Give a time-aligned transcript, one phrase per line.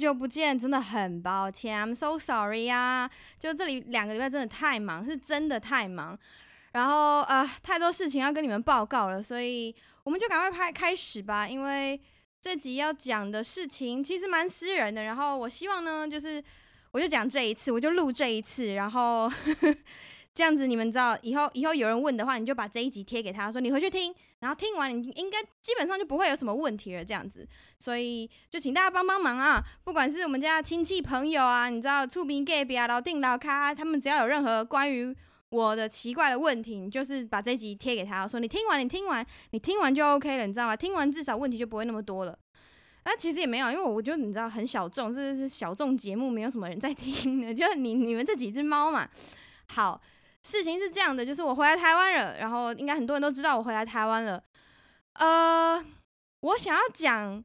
[0.00, 3.10] 好久不见，真的很抱歉，I'm so sorry 呀。
[3.38, 6.18] 就这里两个礼拜真的太忙，是真的太忙，
[6.72, 11.46] 然后啊、呃，太多事情要跟你们报告了，所以我们就赶快拍开始吧。
[11.46, 12.00] 因为
[12.40, 16.42] 这集要讲的事情其实蛮私人的，然后我希望呢，就是
[16.92, 19.30] 我就讲这一次，我就录这一次，然后。
[20.32, 27.04] 这样子，你们知道以后以后有人问的话，你就把这一集贴给他说，你回去听，然后听完你应该基本上就不会有什么问题了。
[27.04, 27.46] 这样子，
[27.78, 29.62] 所以就请大家帮帮忙啊！
[29.82, 35.14] 不管是我们家亲戚朋友啊，你知道厝边隔壁啊、老顶老卡，他们只要有任何关于
[35.50, 40.76] 我的奇怪的问题，你就是把这一集贴给他说，你听完，你听完，你听完就 OK 了，你知道吗？
[40.76, 42.38] 听完至少问题就不会那么多了。
[43.04, 49.08] 那其实也没有，因为我觉得你知道很小众，这是小众节目，没有什么人在听的，就你你们这几只猫嘛，
[49.66, 50.00] 好。
[50.42, 54.42] 事情是这样的，就是我回来台湾了，然后应该很多人都知道我回来台湾了。
[55.14, 55.84] 呃，
[56.40, 57.44] 我想要讲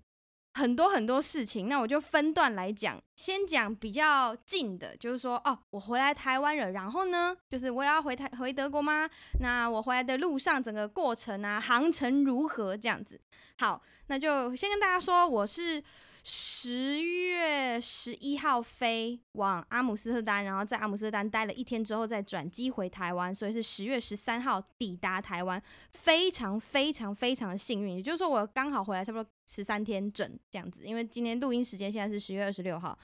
[0.53, 3.01] 很多很多事情，那我就分段来讲。
[3.15, 9.09] 先讲比较近的，就是说，哦，我回来台湾了，然后呢，就是我要回台回德国吗？
[9.39, 12.77] 那我回来的路上整个过程啊，航程如何？
[12.77, 13.19] 这样子。
[13.57, 15.83] 好，那就先跟大家说，我是。
[16.27, 32.97] 十月十一号飞往阿姆斯特丹，然后在阿姆斯特丹待了一天之后再转机回台湾，所以是十月十三号抵达台湾，非常非常非常的幸运，也就是说我刚好回来差不多十三天整这样子，因为今天录音时间现在是十月二十六号，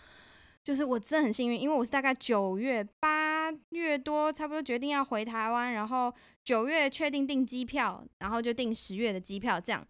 [0.64, 6.12] 就是我真的很幸运，因为我是大概九月八月多差不多决定要回台湾，然后
[6.44, 9.88] 九月确定订机票，然后就订十月的机票这样，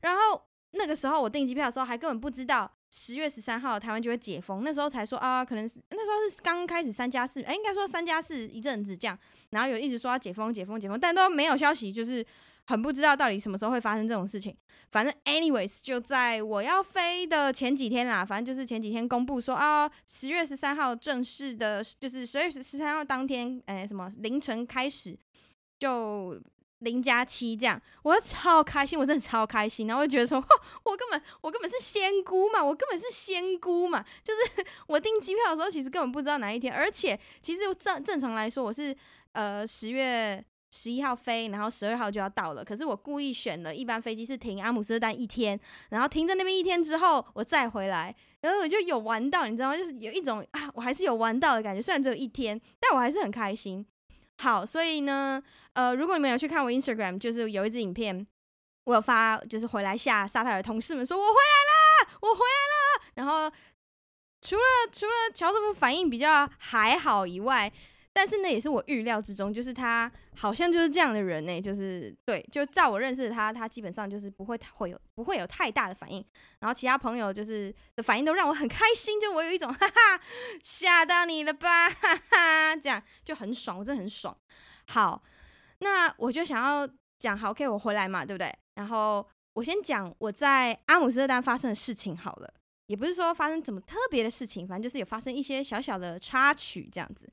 [0.00, 0.46] 然后。
[0.76, 9.18] 那个时候我订机票的时候还根本不知道十月十三号台湾就会解封，那时候才说啊，可能是那时候是刚开始三加四，哎，应该说三加四一阵子这样，
[9.50, 12.24] 然后有一直说要解封解封解封，但都没有消息，就是
[12.66, 14.56] 很不知道到底什么时候会发生这种事情。
[14.90, 25.16] 反正 anyways 就在我要飞的前几天啦，反正就是前几天公布说啊，十月十三号正式的，就是十月十三号当天，哎，什么凌晨开始
[25.78, 26.40] 就。
[26.84, 29.86] 零加七这样，我超开心，我真的超开心。
[29.88, 30.38] 然后我就觉得说，
[30.84, 34.04] 我根本我根本是仙姑嘛，我根本是仙姑嘛。
[34.22, 36.72] 就是 我订机票的时候，其实根本不知道哪一天。
[36.72, 38.96] 而且其实正正常来说，我是
[39.32, 42.64] 呃十月十一号飞，然后十二号就要到了。
[42.64, 45.58] 可是我故意选了一班飞机是停阿姆斯特丹一天，
[45.90, 49.76] 然后停在那边一天之后，我再回来，然后我就有玩到，你知道吗？
[49.76, 51.80] 就是有一种啊，我还是有玩到的感觉。
[51.80, 53.86] 虽然只有一天，但我还是很开心。
[54.38, 58.26] 好，所以呢，呃，如果你们有去看我 Instagram，就是有一支影片，
[58.84, 63.12] 我有发，就是回来下沙特的同事们说，我回来了，我回来了。
[63.14, 63.50] 然后
[64.40, 64.62] 除了
[64.92, 67.72] 除了乔瑟夫反应比较还好以外。
[68.16, 76.24] 但是呢也是我预料之中，就是他好像就是这样的人呢、就是对，就照我认识的他，他基本上就是不会会有不会有太大的反应，
[76.60, 80.20] 然后其他朋友就是的反应都让我很开心，就我有一种哈哈
[80.62, 84.36] 吓到你了吧，哈哈，这样就很爽，我真的很爽。
[84.86, 85.20] 好，
[85.80, 86.88] 那我就想要
[87.18, 88.54] 讲，好，OK，我回来嘛，对不对？
[88.76, 92.54] 然后我先讲我在阿姆斯特丹发生的事情好了，
[92.86, 97.28] 也不是说发生怎么特别的事情，反正就是有发生一些小小的插曲这样子。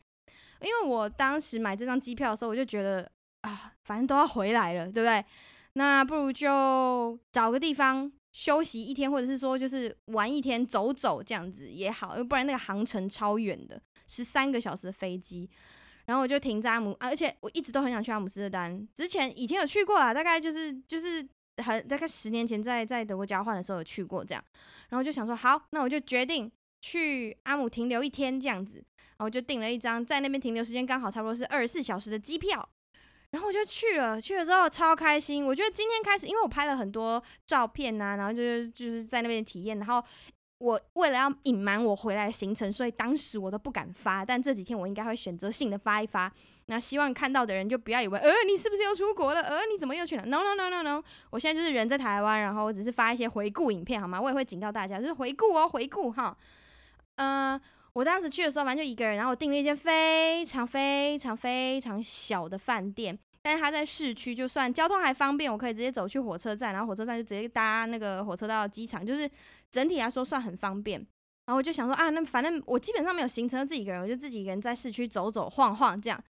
[0.62, 3.10] 因为我当时买这张机票的时候，我就觉得
[3.42, 5.24] 啊，反正都要回来了，对不对？
[5.74, 15.50] 那不如就找个地方休息一天，或者是说就是玩一天，走走这样子也好，因为不然那个航程超远的，十三个小时的飞机。
[16.06, 21.26] 然后我就停在阿姆，而且我一直都很想去阿姆斯特丹，之前以前有去过啊，大概就是就是
[21.64, 24.44] 很大概十年前在在德国交换的时候有去过这样。
[24.90, 26.52] 然后就想说，好，那我就决定
[26.82, 28.84] 去阿姆停留一天这样子。
[29.22, 32.68] 然后我就订了一张在那边停留时间刚好差不多是二十四小时的机票，
[33.30, 34.20] 然后我就去了。
[34.20, 39.78] 去了之后超开心，我觉得今天开始，因为我拍了很多照片呐、啊，然后就是就是在那边体验。
[39.78, 40.04] 然后
[40.58, 44.26] 我为了要隐瞒我回来的行程，所以当时我都不敢发。
[44.26, 46.34] 但这几天我应该会选择性的发一发。
[46.66, 49.42] 那希望看到的人就不要以为，呃，你是不是又出国了？
[49.42, 54.20] 呃，你怎么又去了？No No No No No，我现在就是人在台湾，然后我只是发一些回顾影片，好吗？
[54.20, 56.36] 我也会警告大家，就是回顾哦，回顾哈，
[57.18, 57.60] 嗯、
[57.94, 69.30] 我当时去的时候，反正就一个人，然后我订了一间非常非常非常小的饭店，但是它在市区，就算交通还方便，我可以直接走去火车站，然后火车站就直接搭那个火车到机场，就是
[69.70, 71.00] 整体来说算很方便。
[71.48, 76.24] 然后我就想说啊，那反正我基本上没有行程，自己一个人，我就自己一个人在市区走走晃晃这样。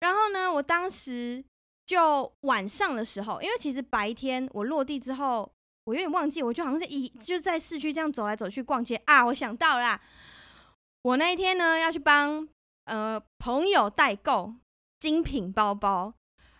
[0.00, 1.44] 然后呢，我当时
[1.86, 5.48] 就晚上的时候，因为其实白天我落地之后，
[5.84, 10.00] 我有点忘记，我就好像是一就在市区这样走来走去逛街啊，我想到啦。
[11.02, 12.48] 我那一天呢，要去帮
[12.84, 14.54] 呃朋友代购
[15.00, 16.14] 精品包包，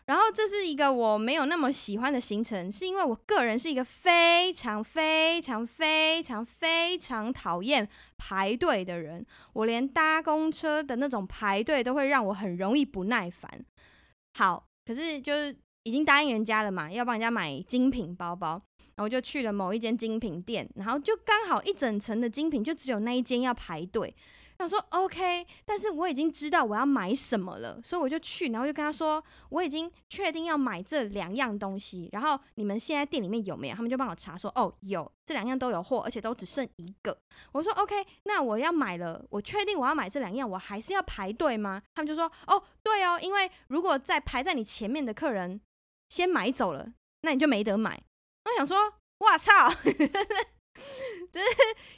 [0.07, 13.65] 然后这是一个我没有那么喜欢的行程，是因为我个人是一个非常非常非常非常讨厌排队的人，我连搭公车的那种排队都会让我很容易不耐烦。
[14.35, 18.61] 好，可是就是已经答应人家了嘛，要帮人家买精品包包，
[18.97, 24.15] 然后就去了某一间精品店，然后就刚好一整层的精品就只有那一间要排队。
[24.59, 33.75] 想说 OK，但是我已经知道我要买什么了，所以我就去，然后就跟他说我已经确定要买这两样东西，然后你们现在店里面有没有？
[33.75, 37.17] 他们就帮我查说哦，有，这两样都有货，而且都只剩一个。
[37.51, 41.83] 我说 OK，那我要买了，我确定我要买这两样，我还是要排队吗？
[41.95, 45.61] 他们就说哦，对哦，因为如果在排在你前面的客人
[46.11, 46.93] 先买走了，
[47.23, 48.01] 那你就没得买。
[48.45, 48.77] 我想说，
[49.19, 49.71] 哇操！
[51.33, 51.47] 就是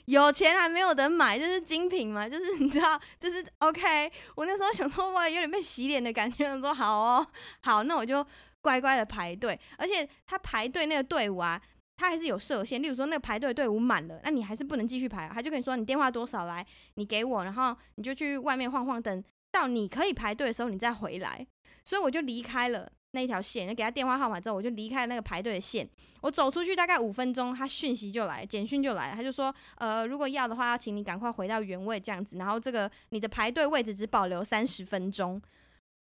[0.07, 4.11] 有钱还没有得买，就是精品嘛，就是你知道，就是 OK。
[4.37, 6.47] 我那时候想说，哇，有点被洗脸的感觉。
[6.47, 7.27] 我说好哦，
[7.63, 8.25] 好，那我就
[8.61, 9.59] 乖乖的排队。
[9.79, 11.61] 而且他排队那个队伍啊，
[11.97, 12.83] 他还是有设限。
[12.83, 15.31] 例如说，那个排队队伍满了，那你还是不能继续排。
[15.33, 16.65] 他就跟你说，你电话多少来，
[16.95, 21.47] 你给我，然后你就去外面晃晃，等到你可以排队的时候，你再回来。
[21.85, 22.91] 所以我就离开了。
[23.15, 25.89] 那一条线，就给他电话号码之后，我就离开了那个排队的线。
[26.21, 32.37] 我走出去大概五分钟，他讯息就来，简讯就来了，他就说，呃，如果要的话，要请你赶快回到原位这样子。
[32.37, 35.41] 然后这个你的排队位置只保留三十分钟。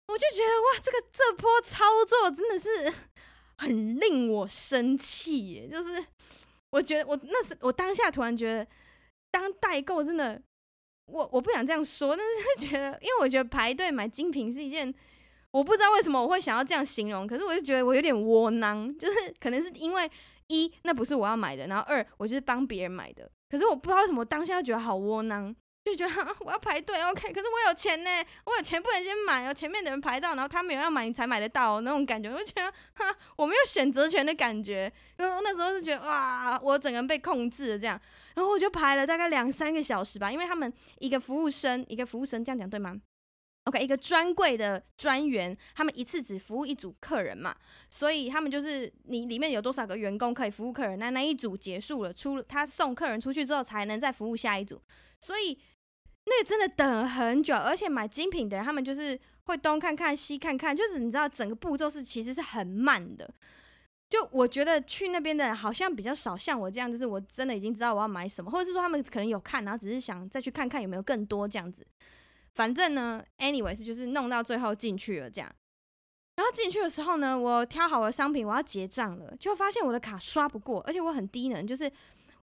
[0.09, 2.93] 我就觉得哇，这个这波操作真的是
[3.59, 5.69] 很令我生气耶！
[5.69, 6.05] 就是
[6.71, 8.67] 我觉得我那时我当下突然觉得，
[9.31, 10.41] 当代购真的，
[11.07, 14.93] 我我不想这样说，但是会觉得，因为我觉得排队买精品是一件。
[15.53, 20.11] 我不知道为什么我会想要这样形容，可是我就觉得我有点窝囊，就是可能是因为
[20.49, 25.55] 一那不是我要买的，然后二我就是帮别人买的，可是我不知道为什么当下觉得好窝囊，
[25.85, 28.11] 就觉得我要排队，OK，可是我有钱呢，
[28.47, 38.01] 我有钱不能先买哦，前面的人排到，然后他没有要买你才买得到那种感觉，我就觉得哈我没有选择权的感觉，因为我那时候是觉得哇，我整个人被控制了这样，
[38.37, 42.97] 然后我就排了大概两三个小时吧，因为他们一个服务生一个服务生这样讲对吗？
[43.65, 47.55] ？OK，一个专柜的专员，他们一次只服务一组客人嘛，
[47.89, 54.81] 所以他们就是你里面有多少个员工可以服务客人，那那一组结束了，出他送客人出去之后，才能再服务下一组。
[55.21, 55.57] 所以
[56.25, 63.33] 那个真的等很久，而且买精品的，他们就是会东看看西看看，就是你知道整个步骤是其实是很慢的。
[64.11, 71.87] 就我觉得去那边的好像比较少，像我这样，就是我真的已经知道我要买什么，或者是说他们可能有看，然后只是想再去看看有没有更多这样子。
[72.55, 75.51] 反正呢，anyways，就是弄到最后进去了这样。
[76.37, 81.91] 然后进去的时候呢，我挑好了商品，我要结账了，就发现我的卡刷不过，而且我很低能，就是。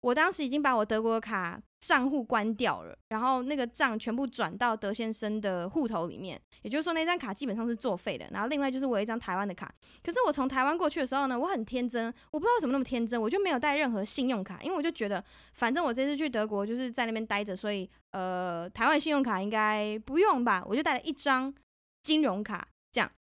[0.07, 8.25] 我当时已经把我德国的卡账户关掉了，然后那个账全部转到德先生的户头里面，也就是说那张卡基本上是作废的。
[8.31, 9.69] 然后另外就是我有一张台湾的卡，
[10.01, 15.21] 可是我从台湾过去的时候呢，我很天真，我不知道怎么那么天真，我就没有带任何信用卡，因为我就觉得
[15.55, 21.53] 反正我这次去德国就是在那边待着，所以呃台湾信用卡应该不用吧，我就带了一张
[22.01, 23.11] 金融卡这样，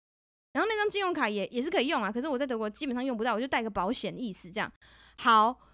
[0.53, 4.73] 然后那张金融卡也也是可以用啊，可是我在德国基本上用不到，我就带个保险意思这样，
[5.19, 5.65] 好。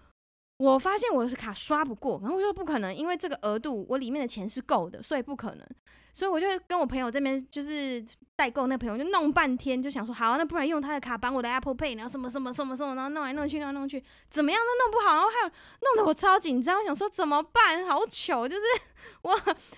[0.63, 5.67] 我发现我的卡刷不过，然后我说不可能，因为这个额度我里面的钱是够的，所以不可能。
[6.13, 8.05] 所以我就跟我朋友这边就是
[8.35, 15.51] 代购那朋友就弄半天，就想说好，那不然用他的卡绑我的 Apple Pay，然后什么什么什么什么，然后弄来弄去，弄来弄去，怎么样都弄不好，然后还有
[15.81, 17.85] 弄得我超紧张，我想说怎么办？
[17.87, 18.61] 好糗，就是
[19.23, 19.31] 我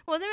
[0.06, 0.32] 我这边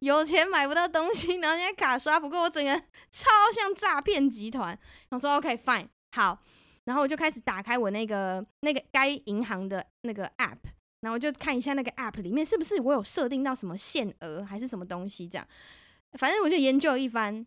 [0.00, 2.74] 有钱买不到东西，然后现在卡刷不过，我整个
[3.10, 4.76] 超像诈骗集团。
[5.10, 6.38] 我说 OK fine 好。
[6.84, 10.58] 然后我就开始打开我那个那个该银行的那个 app，
[11.00, 15.46] 然后就看一下那个 app 里面是不是我有设定到什么限额还是什么东西这样，
[16.18, 17.46] 反正我就研究一番，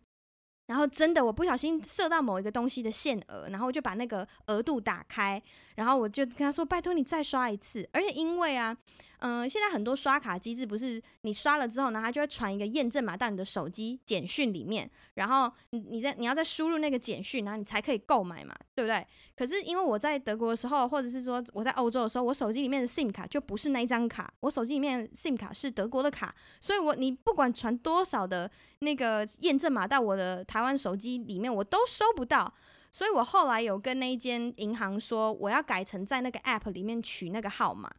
[0.66, 5.42] 然后真的我不小心设到某一个东西的限额，然后我就把那个额度打开，
[5.76, 8.76] 然后我就跟他说拜托你再刷一次，而且因为啊。
[9.20, 19.06] 嗯、现在很多刷卡机制不是你刷了之后呢，它就会传一个验证码到你的手机简讯里面，然后你你在你要再输入那个简讯，然后你才可以购买嘛，对不对？
[19.36, 32.52] 可是因为我在德国的时候，或者是说我在欧洲的时候，我手机里面的 SIM 卡就不是那一张卡，我手机里面 SIM 卡是德国的卡，所以我你不管传多少的那个验证码到我的台湾手机里面，我都收不到，
[32.92, 37.90] 所以我后来有跟那一间银行说，我要改成在那个 App 里面取那个号码。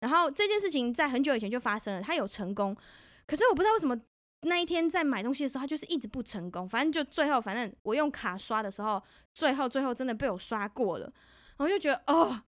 [0.00, 2.76] 然后这件事情在很久以前就发生了，他有成功，
[3.26, 4.00] 可是我不知道为什么
[4.42, 6.68] 那一天在买东西的时候，他就是一直不成功。
[6.68, 9.02] 反正就最后，反正我用卡刷的时候，
[9.34, 11.12] 最后最后真的被我刷过了，
[11.56, 12.42] 我就觉得哦，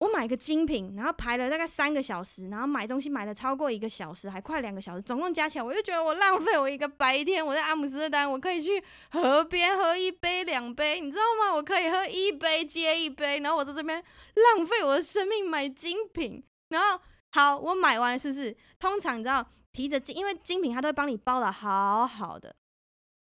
[0.00, 7.44] 我买个精品，然后排了大概三个小时，然后买东西买了超过一个小时，还快两个小时，总共加起来，我就觉得我浪费我一个白天。
[7.44, 11.54] 我在阿姆斯特丹，我可以去河边喝一杯两杯，你知道吗？
[11.54, 16.44] 我可以喝一杯接一杯，然后我在这边浪费我的生命买精品。
[16.68, 18.56] 然后好，我买完了是不是？
[18.78, 22.54] 通常你知道提着精，因为精品它都会帮你包的好好的。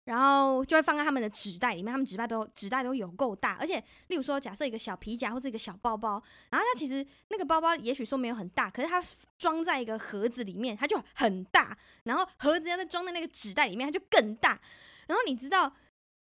[0.06, 3.78] 然后就会放在他们的纸袋里面，他们纸袋都纸袋都有够大，而且
[4.08, 6.12] 例如说，假设一个小皮夹或者一个小包包，
[6.50, 9.04] 然后它其实那个包包也许说没有很大，可是它
[9.38, 14.58] 装在一个盒子里面，它就很大，然后盒子要再装在那个纸袋里面，它就更大。
[15.08, 15.76] 然后你知道，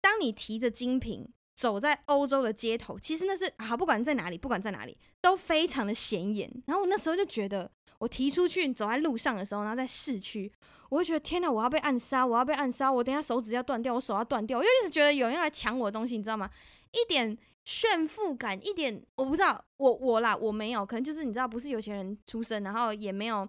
[0.01, 6.51] 当你提着精品走在欧洲的街头，其实那是好，不管在哪里，不管在哪里都非常的显眼。
[6.67, 10.51] 然后我那时候就觉得，我提出去走在路上的时候，然后在市区。
[10.89, 16.51] 我会觉得天哪，我要被暗杀，我要被暗杀，我等下手指要断掉，我手要断掉，我就一直觉得有人要来抢我的东西，你知道吗？
[16.91, 23.49] 一点炫富感，一点我不知道，我我啦，我没有，可能就是你知道，不是有钱人出身，然后也没有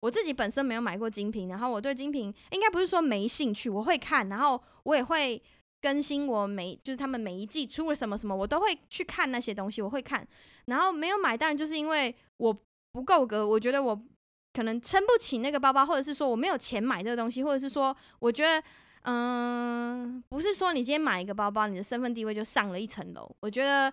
[0.00, 5.42] 我自己本身没有买过精品，然后我对精品应该不是说没兴趣，我会看，然后我也会
[5.82, 10.26] 更新我每就是他们每一季出了什么什么，我都会去看那些东西，我会看，
[10.66, 12.56] 然后没有买，当然就是因为我
[12.92, 14.02] 不够格，我觉得我。
[14.54, 18.62] 可能撑不起那个包包，或者是说我没有钱买这个东西，或者是说我觉得，
[19.04, 23.34] 嗯、不是说你今天买一个包包，你的身份地位就上了一层楼。
[23.40, 23.90] 我觉得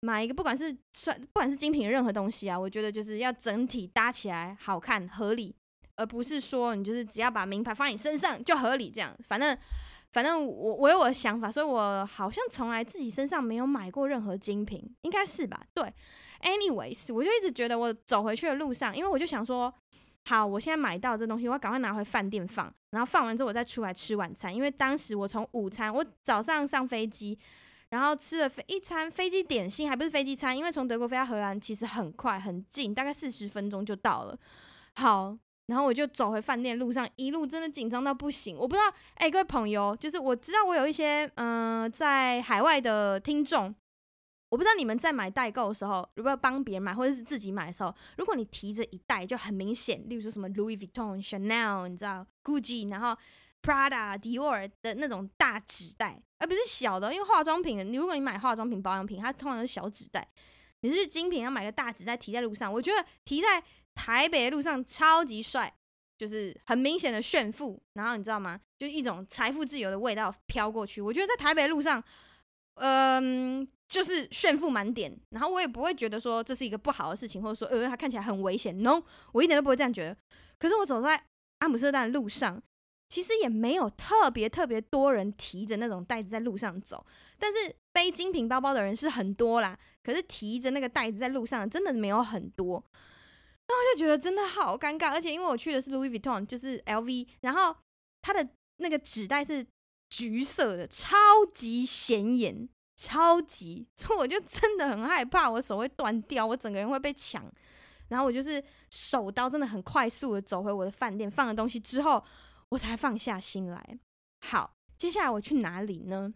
[0.00, 5.54] 买一个不管是算不管是精品任何东西啊，我觉得就是要整体搭起来好看合理，
[5.94, 9.16] 而不是说你就是只要把名牌放你身上就合理这样。
[9.28, 9.56] 反正
[10.12, 15.60] 反正我我有我的想法，所以我好像从来自己身上没有买过任何精品，应该是吧？
[15.74, 15.92] 对
[16.42, 19.72] ，anyways，我就一直觉得我走回去的路上，因为我就想说。
[20.26, 24.54] 好，我现在买到这东西，我要赶快拿回饭店放，然后放完之后我再出来吃晚餐。
[24.54, 27.36] 因为当时我从午餐，我早上上飞机，
[27.88, 34.38] 然后吃了飞一餐飞机点心，还不是飞机餐，因为从德国飞到荷兰其实很快很近，大概四十分钟就到了。
[34.96, 35.34] 好，
[35.70, 38.56] 然后我就走回饭店路上，一路真的紧张到不行。
[38.56, 43.72] 我不知道，哎、各位朋友，就是我知道我有一些嗯、在海外的听众。
[44.48, 53.16] 我不知道你们在买代购的时候，如果帮别人买或者是自己买的时候，如果你提着一袋就很明显，例如说什么 Louis Vuitton、Chanel，你知道 Gucci，然后
[53.62, 60.26] Prada、Dior 的那种大纸袋，而不是小的，因为化妆品，你如果你买化妆品、保养品，它通常是小纸袋。
[60.82, 63.62] 你是精品要买个大纸袋提在路上，我觉得提在
[63.94, 65.72] 台北路上超级帅，
[66.18, 68.60] 就是很明显的炫富，然后你知道吗？
[68.78, 71.00] 就是一种财富自由的味道飘过去。
[71.00, 72.02] 我觉得在台北路上，
[72.76, 73.66] 嗯。
[73.90, 78.84] 就是炫富满点，然后我也不会觉得说这是一个不好的事情，或者说呃，它看起来很危险。
[78.84, 80.16] No，我一点都不会这样觉得。
[80.60, 81.20] 可是我走在
[81.58, 82.62] 阿姆斯特丹路上，
[83.08, 87.04] 其实也没有特别特别多人提着那种袋子在路上走，
[87.36, 89.76] 但是背精品包包的人是很多啦。
[90.04, 92.80] 可是提着那个袋子在路上真的没有很多，
[93.70, 95.10] 然后我就觉得真的好尴尬。
[95.12, 97.76] 而且因为我去的是 Louis Vuitton，就是 LV，然后
[98.20, 98.48] 它的
[98.78, 99.64] 那个纸袋是
[100.08, 101.16] 橘色的，超
[101.54, 102.68] 级显眼。
[102.96, 107.50] 超级， 所以我就真的很害怕，我手会断掉，我整个人会被抢。
[108.08, 112.22] 然后我就是手刀，真的很快速的走回我的饭店，放了东西之后，
[112.68, 113.98] 我才放下心来。
[114.40, 116.34] 好，接下来我去哪里呢？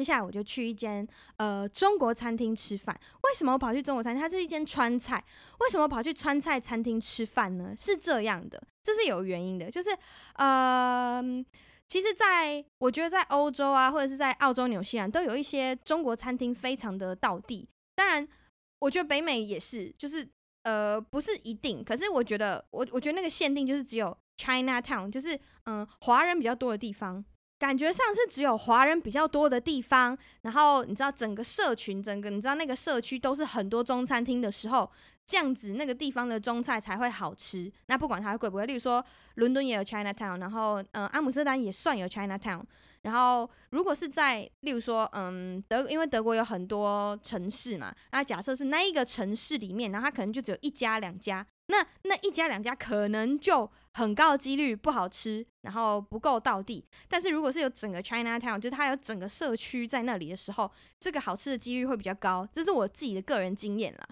[0.00, 2.98] 接下来我就去一间呃中国餐厅吃饭。
[3.24, 4.22] 为什么我跑去中国餐厅？
[4.22, 5.22] 它是一间川菜。
[5.58, 7.74] 为什么跑去川菜餐厅吃饭呢？
[7.76, 9.90] 是这样的，这是有原因的，就是
[10.36, 11.22] 呃。
[11.86, 17.68] 其实，在我觉得，在欧洲啊，或者是在澳洲、纽西兰，都有一些中国餐厅，非常的道地。
[17.96, 18.28] 当然，
[18.78, 20.24] 我觉得北美也是，就是
[20.62, 21.82] 呃，不是一定。
[21.82, 27.24] 可是，我觉得，我我觉得那个限定就是只有 Chinatown，就是嗯，华人比较多的地方，
[27.60, 30.18] 感觉上是只有华人比较多的地方。
[30.42, 34.90] 然后，你知道，整个社群，整个你知道那个社区都是很多中餐厅的时候。
[35.26, 37.70] 这样子，那个地方的中菜才会好吃。
[37.86, 39.04] 那不管它贵不贵，例如说
[39.36, 42.64] 伦敦也有 Chinatown，然后嗯，阿姆斯特丹也算有 Chinatown。
[43.02, 56.84] 然后如果是在例如说嗯德，因为德国有很多城市嘛，那假设是那一个城市里面，然后它可能就只有一家两家，那那一家两家可能就很高的几率不好吃，然后不够到地。
[57.08, 62.46] 但是如果是有整个 Chinatown，就是它有整个社区在那里的时候，这个好吃的几率会比较高。
[62.52, 64.08] 这是我自己的个人经验啦。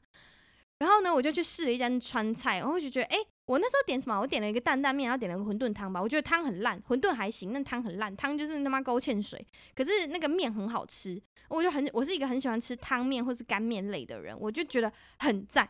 [0.78, 4.20] 然后呢，我就去试了一家川菜，然后就觉得，哎，我那时候点什么？
[4.20, 6.00] 我点了一个担担面，然后点了个馄饨汤吧。
[6.00, 9.44] 我觉得汤很烂，馄饨还行，那汤很烂，汤就是他妈勾芡水。
[9.74, 15.68] 可是那个面很好吃，我就很，我是一个很喜欢吃汤面或是干面类的人，我就觉得很赞。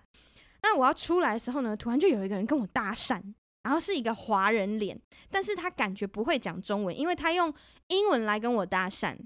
[0.63, 3.23] 那我要出来的时候呢，突然就有一个人跟我搭讪，
[3.63, 5.01] 然后是一个华人脸，
[5.31, 7.53] 但是他感觉不会讲中文，因为他用
[7.89, 9.17] 英文来跟我搭讪。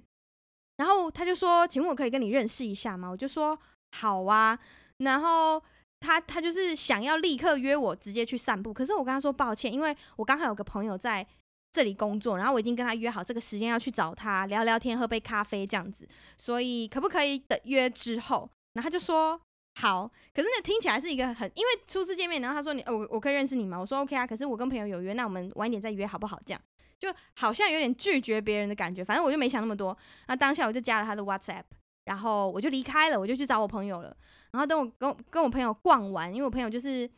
[0.78, 3.56] 然后他就说：“请问我可以跟你认识一下吗？”我就说
[3.96, 4.58] ：“好啊。”
[4.98, 5.62] 然后
[6.00, 11.24] 他他就是想要立刻约我直接去散步，可是我跟他说抱歉，因为我刚好有个朋友在
[11.72, 18.50] 这里工作，然后我已经跟他约好这个时间要去找他聊聊天、喝杯咖啡这样子，所以可不可以等约之后？
[18.72, 19.40] 然后他就说
[19.74, 23.78] 好，可是那听起来是一个很，因为初次见面，然后他说你，我我可以认识你吗？
[23.78, 26.40] 我说 OK 啊，可是我跟朋友有约，那我们晚一点再约好不好？
[26.44, 26.60] 这样
[27.00, 29.96] 就好像有点拒绝别人的感觉，反正我就没想那么多。
[30.28, 31.64] 那当下我就加了他的 WhatsApp，
[32.04, 34.16] 然后我就离开了，我就去找我朋友了。
[34.52, 37.10] 然后等我跟跟我朋友逛完，因为我朋友就是。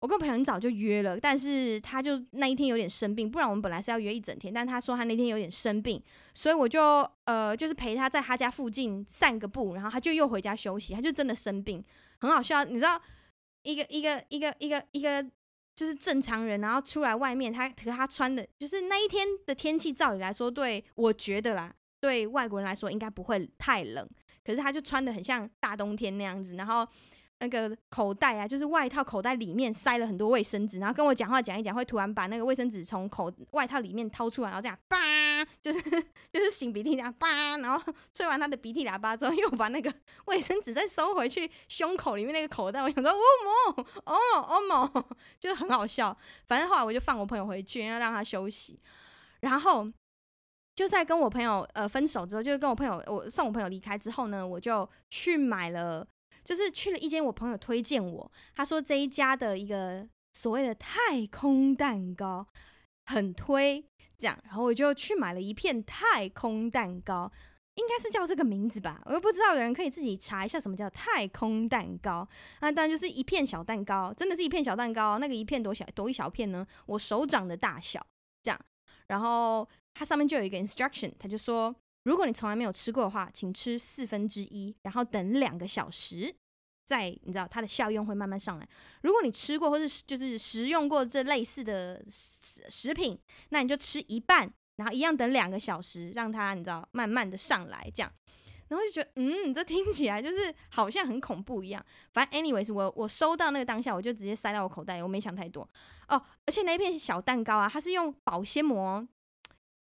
[0.00, 6.00] 我跟朋友很早就约了，但是他就那一天有点生病，不然我们本来是要约一整天，但他说他那天有点生病，
[6.34, 6.80] 所以我就
[7.24, 11.82] 呃就是陪他在他家附近散个步，然后他就又回家休息，他就真的生病，
[12.20, 13.00] 很好笑，你知道
[13.62, 15.24] 一个一个一个一个一个
[15.74, 24.06] 就是正常人，然后出来外面，他可他穿的就是那一天的天气，照理来说对我觉得啦，对外国人来说应该不会太冷，
[24.44, 26.86] 可是他就穿的很像大冬天那样子，然后。
[27.40, 34.96] 那个口袋啊，就是外套口袋里面塞了很多卫生纸，然后跟我讲话讲一讲，会突然把那个卫生纸从口外套里面掏出来，然后这样叭，
[35.60, 35.80] 就是
[36.32, 39.92] 就是擤鼻涕这样叭，然后吹完他的鼻涕喇叭之后，又把那个
[40.24, 42.80] 卫生纸再收回去胸口里面那个口袋。
[42.80, 44.16] 我想说，哦莫，哦
[44.48, 46.16] 哦莫，就是很好笑。
[46.46, 48.80] 反正后来我就放我朋友回去，要让他休息。
[49.40, 49.86] 然后
[50.74, 56.06] 就在跟我朋友呃分手之后，就是跟我朋友我送我朋友离开之后呢，我就去买了。
[56.46, 62.46] 就是去了一间我朋友推荐我，他说这一家的一个所谓的太空蛋糕
[63.06, 63.84] 很推，
[64.16, 67.32] 这样，然后我就去买了一片太空蛋糕，
[67.74, 72.28] 应该是叫这个名字吧，我又不知道的人可以自己查一下什么叫太空蛋糕。
[72.60, 76.64] 那当然就是一片小蛋糕，真的是一片小蛋糕，那个一片多小多一小片呢？
[76.86, 78.00] 我手掌的大小
[78.44, 78.60] 这样，
[79.08, 81.74] 然后它上面就有一个 instruction，他就说。
[82.06, 86.32] 如果你从来没有吃过的话，请吃四分之一，然后等两个小时，
[86.84, 88.68] 再你知道它的效用会慢慢上来。
[89.02, 98.12] 如果你吃过或是就是食用过这类似的食食品，那你就吃一半，然后一样等两个小时，让它你知道慢慢的上来这样。
[98.68, 101.84] 然后就觉得嗯，这听起来就是好像很恐怖一样。
[102.12, 105.68] 反正 anyways，我我收到那个当下，我就直接塞到我口袋，我没想太多
[106.08, 106.22] 哦。
[106.46, 109.06] 而且那一片小蛋糕啊，它是用保鲜膜，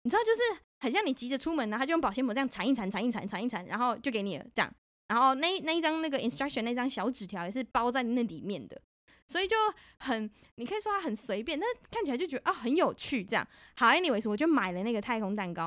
[0.02, 0.62] 你知道就是。
[0.82, 4.68] 很像你急着出门呢，他就用保鲜膜这样缠一缠、缠一缠、缠一缠，然后就给你了这样。
[5.06, 8.82] 然后那那一张那个 instruction 那张小纸条也是包在那里面的，
[9.28, 9.54] 所以就
[10.00, 13.46] 很，你可以说它很随便，但看起来就觉得啊很有趣这样。
[13.76, 15.66] 好，anyways，我就买了那个太空蛋糕，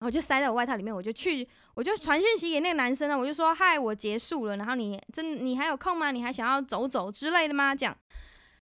[0.00, 6.10] 后就塞在我外套里面，我就去，我就传讯息给那个男生呢，我就说嗨，我结束了，然后你真你还有空吗？
[6.10, 7.76] 你还想要走走之类的吗？
[7.76, 7.96] 这样，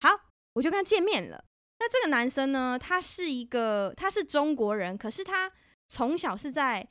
[0.01, 0.11] 好，
[0.53, 1.43] 我就跟他见面了。
[1.79, 5.51] 那这个男生呢，他是一个，他是中国人，可是他
[5.88, 6.88] 从小是在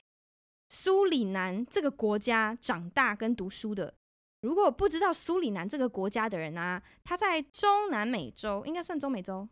[0.68, 3.94] 苏里南这个国家长大跟读书的。
[4.42, 9.48] 如果不知道苏里南这个国家的人啊，他在中南美洲，应该算中美洲。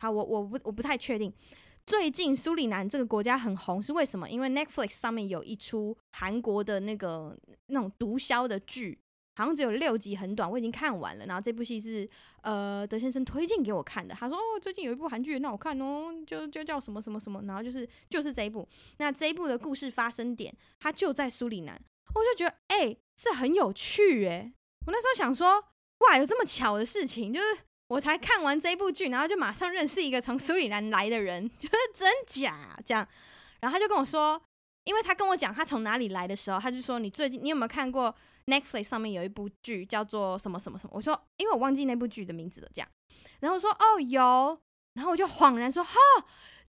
[0.00, 1.32] 好，我我不我不太确定。
[1.86, 4.28] 最近苏里南这个国家很红，是为什么？
[4.28, 7.34] 因为 Netflix 上面有一出韩国的那个
[7.68, 9.00] 那种毒枭的剧。
[9.38, 11.24] 好像只有六集，很短，我已经看完了。
[11.26, 12.08] 然后这部戏是
[12.42, 18.68] 呃德先生推荐给我看的，他说哦最近有一部韩剧很好看哦，就就叫什么什么什么，然后就是就是这一部。
[18.96, 21.80] 那这一部的故事发生点，它就在苏里南，
[22.16, 24.52] 我就觉得哎、欸，这很有趣哎。
[24.86, 25.64] 我那时候想说
[25.98, 27.46] 哇，有这么巧的事情，就是
[27.86, 33.06] 我才看完这部剧，然后就马上认识一个从苏里南来的人， 就是真假这样。
[33.60, 34.40] 然后他就跟我说，
[34.84, 38.14] 因为他跟我讲他从哪里来的时候，他就说你最近你有没有看过
[38.48, 42.88] ？Netflix 上面有一部剧叫做什么什么什么，我说因为我忘记那部剧的名字了，这样，
[43.40, 44.58] 然后我说哦有，
[44.94, 45.94] 然后我就恍然说哈，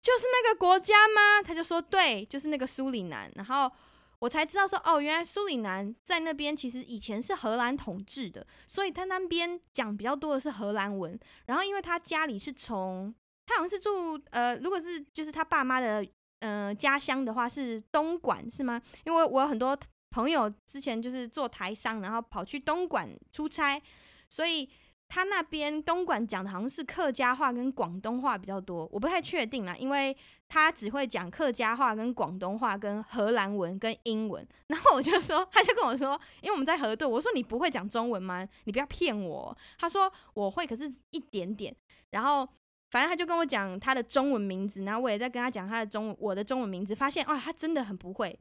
[0.01, 1.41] 就是那个国家吗？
[1.41, 3.71] 他就说对，就是那个苏里南，然后
[4.19, 13.15] 我才知道说哦，原来苏里南在那边其实以前是荷兰统治的，所以他那边讲比较多的是荷兰文，然后因为他家里是从
[13.45, 16.05] 他好像是住呃，如果是就是他爸妈的
[16.41, 18.81] 呃家乡的话是东莞是吗？
[19.05, 19.77] 因为我有很多。
[20.11, 23.81] 朋友之前就是做台商，然后跑去东莞出差，
[24.27, 24.69] 所以
[25.07, 30.15] 他那边东莞讲的好像是客家话跟广东话比较多，我不太确定啦，因为
[30.47, 38.47] 他只会讲客家话跟广东话跟荷兰文跟英文， 然后我就说，他就跟我说，因为我们在核对，我说你不会讲中文吗？
[38.65, 39.55] 你不要骗我。
[39.79, 41.75] 他说我会，可是一点点。
[42.11, 42.47] 然后
[42.89, 48.39] 反正他就跟我讲他的中文名字，然后我也在跟他讲他的中文，我的中文名字，发现哇，他真的很不会。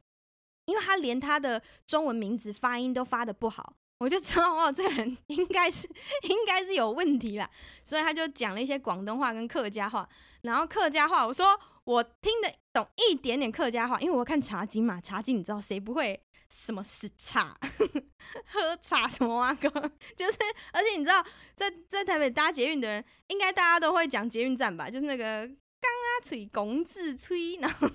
[0.69, 5.87] 因为他连他的中文名字发音都发得不好，我就知道哦，这人 应该是
[6.23, 7.49] 应该是有问题啦。
[7.83, 10.07] 所以他就讲了一些广东话跟客家话，
[10.43, 17.57] 然后客家话我说我听得懂一点点客家话，因为我看茶经嘛，茶经你知道谁不会什么是茶，
[18.45, 19.69] 喝茶什么啊 哥，
[20.15, 20.37] 就是
[20.71, 24.89] 而且你知道，在在台北搭捷运的人，应该大家都会讲捷运站吧？
[24.89, 25.47] 就是那个
[25.81, 27.87] 刚啊吹公字吹，然后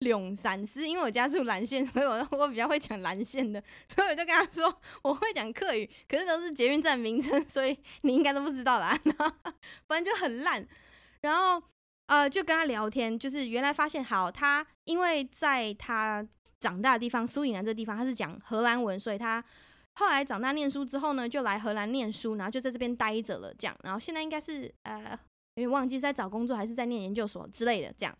[0.00, 8.98] 龙山寺，因为我家住蓝线， 所以我我比较会讲蓝线的，所以我就跟他说我会讲客语，可是都是捷运站名称，所以你应该都不知道啦。
[9.86, 10.66] 反正就很烂，
[11.22, 11.62] 然后。
[12.08, 16.24] 呃，就跟他聊天，就是原来发现好，他因为在他
[16.60, 19.44] 长大的地方苏里南这地方，他是讲荷兰文，所以他
[19.94, 25.18] 后来长大念书之后呢，就来荷兰念书，然后就在这边待着了，这样，然后现在应该是呃
[25.56, 28.16] 有点忘记是在找工作还是在念研究所之类的这样，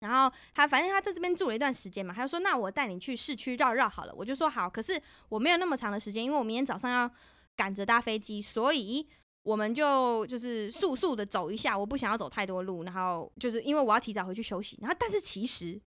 [0.00, 7.10] 然后他反正他在这边住了一段时间嘛，他就说那我带你去市区绕绕好了，我就说好，可是我没有那么长的时间，因为我明天早上要
[7.56, 9.08] 赶着搭飞机，所以。
[9.44, 15.80] 我们就就是速速的走一下，我不想要走太多路，然后就是因为我要提早回去休息，然后但是其实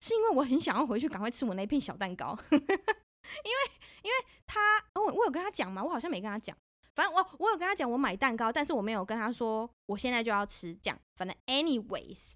[0.00, 3.72] 是因为我很想要回去赶快吃我那一片小蛋糕， 因为
[4.04, 4.60] 因为他
[4.94, 6.56] 我我有跟他讲嘛，我好像没跟他讲，
[6.94, 10.96] 反正我我有跟他讲我买蛋糕，但是我没有跟他说我现在就要吃，这样。
[11.16, 12.34] 反正 anyways，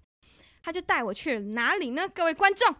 [0.65, 2.09] 他就带我去了哪里呢？
[2.09, 2.75] 各位观众，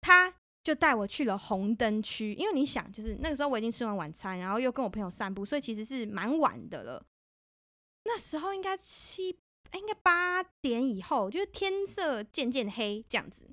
[0.00, 0.34] 他。
[0.60, 7.02] 就带我去了红灯区，因为你想，就是那个时候我已经吃完晚餐，然后又跟我朋友散步，所以其实是蛮晚的了。
[8.04, 9.28] 那时候应该七，
[9.72, 13.48] 应该八点以后，就是天色渐渐黑这样子。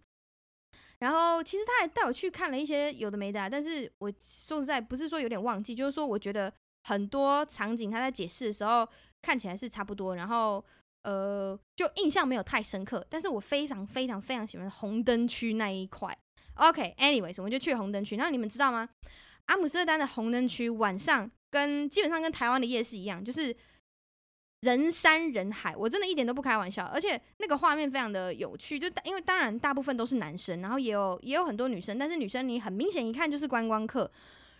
[1.00, 6.52] 然后其实他还带我去看了一些有的没的啊，但是我说实在不是说有点忘记，就是说我觉得
[6.84, 8.86] 很多场景他在解释的时候
[9.22, 10.62] 看起来是差不多，然后
[11.06, 16.18] 呃就印象没有太深刻，但是我非常非常非常喜欢红灯区那一块。
[16.56, 18.16] OK，anyways，、我们就去红灯区。
[18.16, 18.90] 然后你们知道吗？
[19.46, 23.56] 阿姆斯特丹的红灯区晚上跟基本上跟台湾的夜市一样，就是
[24.62, 25.76] 人山人海。
[25.76, 28.80] 我真的一点都不开玩笑，而且那个画面非常的有趣。
[28.80, 34.10] 就因为当然大部分都是男生，然后也有也有很多女生，但是女生你很明显一看就是观光客。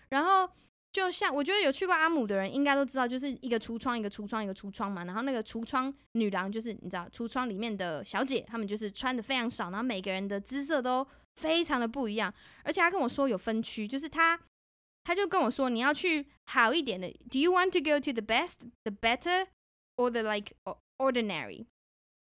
[0.10, 0.48] 然后
[0.96, 5.04] 就像我觉得有去过阿姆的人应该都知道，就是一个橱窗一个橱窗一个橱窗嘛。
[5.04, 11.06] 然后那个橱窗女郎就是你知道橱窗里面的小姐，她们就是穿的非常少，然后每个人的姿色都。
[11.36, 14.40] 非常的不一样，而且他跟我说有分区，就是他，
[15.04, 18.54] 他就跟我说你要去好一点的，Do you want to go to the best,
[18.84, 19.46] the better,
[19.98, 20.54] or the like
[20.98, 21.66] ordinary？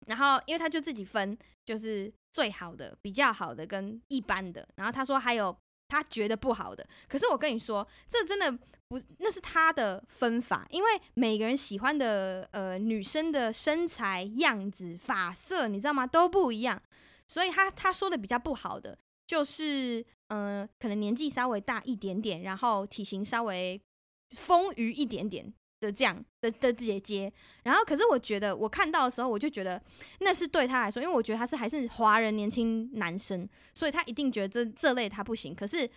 [0.07, 4.67] 然后因为他就自己分，就是最好的、比较好的跟一般的。
[4.75, 8.51] 然后他说还有他觉得不好的，可是我跟你说，这真的
[8.87, 16.05] 不，那是他的分法，因为每个人喜欢的呃女生的身材样子、发色，你知道吗？
[16.05, 16.81] 都不一样。
[17.27, 23.81] 所以他他说的比较不好的，就是嗯、可能年纪稍微大一点点，然后体型稍微
[24.35, 27.31] 丰腴一点点的这样的的姐姐。
[27.63, 29.81] 然后，可是我觉得我看到的时候，我就觉得
[30.19, 35.53] 那是对他来说，因为我觉得他是还是华人年轻男生，所以他一定觉得这这类他不行。
[35.53, 35.89] 可是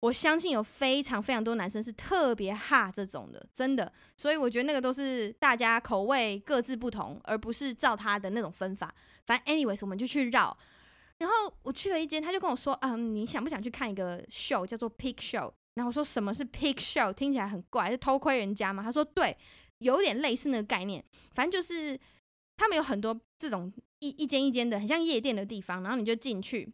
[0.00, 3.90] 我相信有非常非常多男生是特别哈这种的，真的。
[4.16, 8.94] 所以我觉得那个都是大家口味各自不同，而不是照他的那种分法。
[9.24, 10.56] 反正，anyways，我们就去绕。
[11.18, 17.12] 然后我去了一间，他就跟我说：“嗯，你想不想去看一个 show，，叫做 Pig Show？” 然后我说：“什么是 Pig Show？
[17.12, 19.36] 听起来很怪，是偷窥人家吗？”他说：“对，
[19.78, 21.04] 有点类似那个概念。
[21.34, 21.98] 反正就是
[22.56, 25.82] 他们有很多这种一一间一间的，很像夜店的地方。
[25.82, 26.72] 然后你就进去，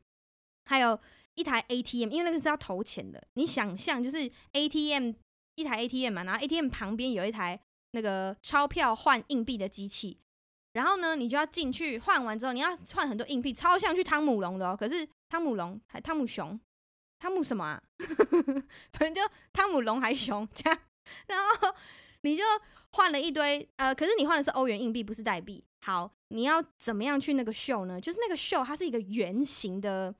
[0.67, 0.99] 还有
[1.35, 3.23] 一台 ATM，因为那个是要投钱的。
[3.35, 5.13] 你想象就是 ATM
[5.55, 7.59] 一台 ATM 嘛，然后 ATM 旁边有一台
[7.93, 10.19] 那个钞票换硬币的机器。”
[10.75, 14.77] 然后呢，你就要进去换完之后，你要换很多硬币，超像去汤姆龙的哦。
[14.79, 16.61] 可是汤姆龙还汤姆熊，
[17.21, 17.81] 汤姆什么啊？
[18.93, 19.21] 反正就
[19.53, 20.79] 汤姆龙还熊 这样。
[21.29, 21.73] 然后
[22.23, 22.43] 你就
[22.93, 25.63] 换了一堆，呃，可是你换的是欧元硬币，不是代币。
[25.83, 28.01] 好，你要怎么样去那个秀呢？
[28.01, 30.13] 就是那个秀，它是一个圆形的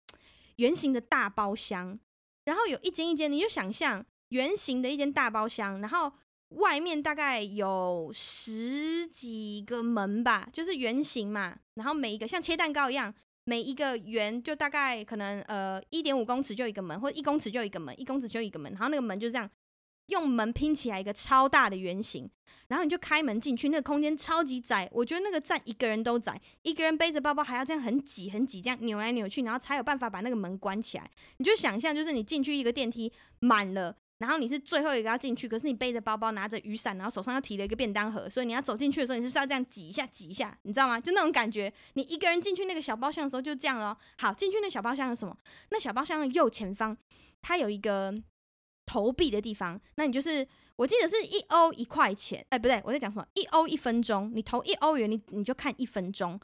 [0.57, 1.99] 圆形的大包厢，
[2.45, 6.13] 然后有一间一间，你就想象圆形的一间大包厢，然后。
[6.57, 19.51] 外面大概有十几个门吧，就是圆形嘛，然后每一个像切蛋糕一样，每一个圆就大概可能呃一点五公尺就一个门，或者一公尺就一个门，一公尺就一个门，然后那个门就这样
[20.07, 22.29] 用门拼起来一个超大的圆形，
[22.69, 31.11] 然后你就开门进去，那个空间超级窄，我觉得那个站一个人都窄，一个人背着包包还要这样很挤很挤这样扭来扭去，然后才有办法把那个门关起来。
[31.39, 33.97] 你就想象就是你进去一个电梯满了。
[34.21, 41.01] 然后你是最后一个要进去，可是你背着包包，拿着雨伞，然后手上又提了一个便当盒，所以你要走进去的时候，你是不是要这样挤一下，挤一下，你知道吗？
[41.01, 41.73] 就那种感觉。
[41.95, 43.97] 你一个人进去那个小包厢的时候就这样哦。
[44.19, 45.37] 好，进去那小包厢有什么？
[45.71, 46.97] 那小包厢的右前方，
[47.41, 48.15] 它有一个
[48.85, 49.81] 投币的地方。
[49.95, 53.27] 那你就是，我记得是一欧一块钱，哎，不对，我在讲什么？
[53.33, 56.39] 一欧一分钟，你投一欧元，你你就看一分钟。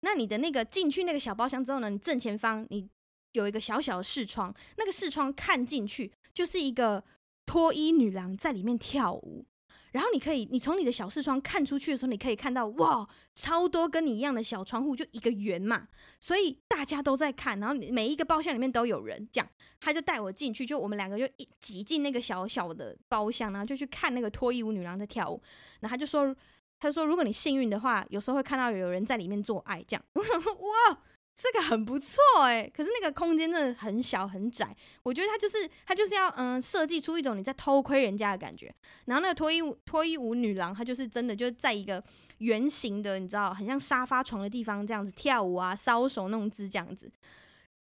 [0.00, 2.86] 那你的那个进去那个小包厢之后呢，你正前方你。
[3.34, 7.02] 有一个小小的视窗，那个视窗看进去就是一个
[7.52, 9.44] 脱衣女郎在里面跳舞。
[9.90, 15.86] 然后你可以，你从你的小视窗看出去的时候，你可以看到哇，超多跟你一样的小窗户，就一个圆嘛，
[16.18, 17.60] 所以大家都在看。
[17.60, 19.46] 然后每一个包厢里面都有人，这样
[19.78, 25.38] 他就带我进去，就我们两个就一挤进那个小小的包厢，然后就去看那个脱衣舞女郎在跳舞。
[25.80, 26.34] 然后他就说，
[26.78, 30.02] 他说如果你幸运的话，有时候会看到有人在里面做爱，这样。
[30.14, 31.02] 我想说哇。
[31.34, 38.72] 这个很不错哎，可是那个空间真的很小很窄，我觉得他就是他就是要嗯设计出一种你在偷窥人家的感觉。
[39.06, 42.02] 然后那个脱衣舞脱衣舞女郎，她就是真的就在一个
[42.38, 47.10] 圆形的，你知道，很像沙发床的地方这样子跳舞啊，搔首弄姿这样子。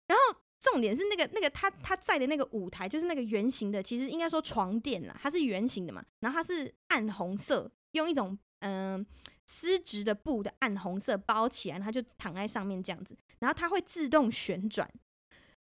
[0.06, 9.04] 然后重点是那个那个她她在的那个舞台，就是那个圆形的，其实应该说床垫啦，它是圆形的嘛，然后它是暗红色，用一种嗯。
[9.48, 14.88] 丝质的布的暗红色包起来，它就躺在上面这样子，然后它会自动旋转。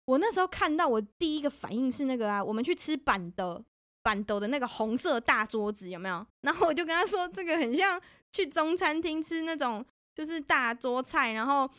[0.05, 3.63] 我那时候看到，我第一个反应是那个啊，我们去吃板的
[4.01, 6.25] 板凳的那个红色大桌子有没有？
[6.41, 11.69] 然后我就跟他说，这个很像去中餐厅吃那种，就是大桌菜，然后。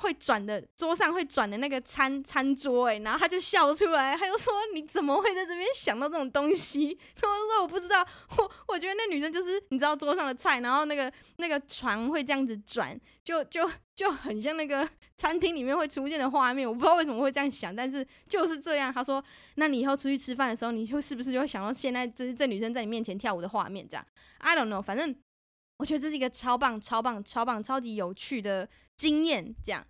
[0.00, 6.98] 会转的桌上会转的那个餐餐桌哎，然后他就笑出来，他就说，你怎么会在这边想到这种东西？
[7.14, 8.06] 他说我不知道，
[8.38, 16.66] 我我觉得那女生就是你知道桌上的菜，然后那个那个床会这样子转，就就就很像那个 餐厅里面会出现的画面。
[16.66, 18.90] 我不知道为什么会这样想，但是就是这样。
[18.90, 19.22] 他说，
[19.56, 23.86] 那你以后出去吃饭的时候，你就是不是就会想到现在这是这女生在你面前跳舞的画面？
[23.86, 24.06] 这样
[24.38, 25.14] ，I don't know，反正
[25.76, 28.68] 我觉得这是一个超棒、超棒、超棒、超级有趣的
[29.00, 29.82] 经验，这样。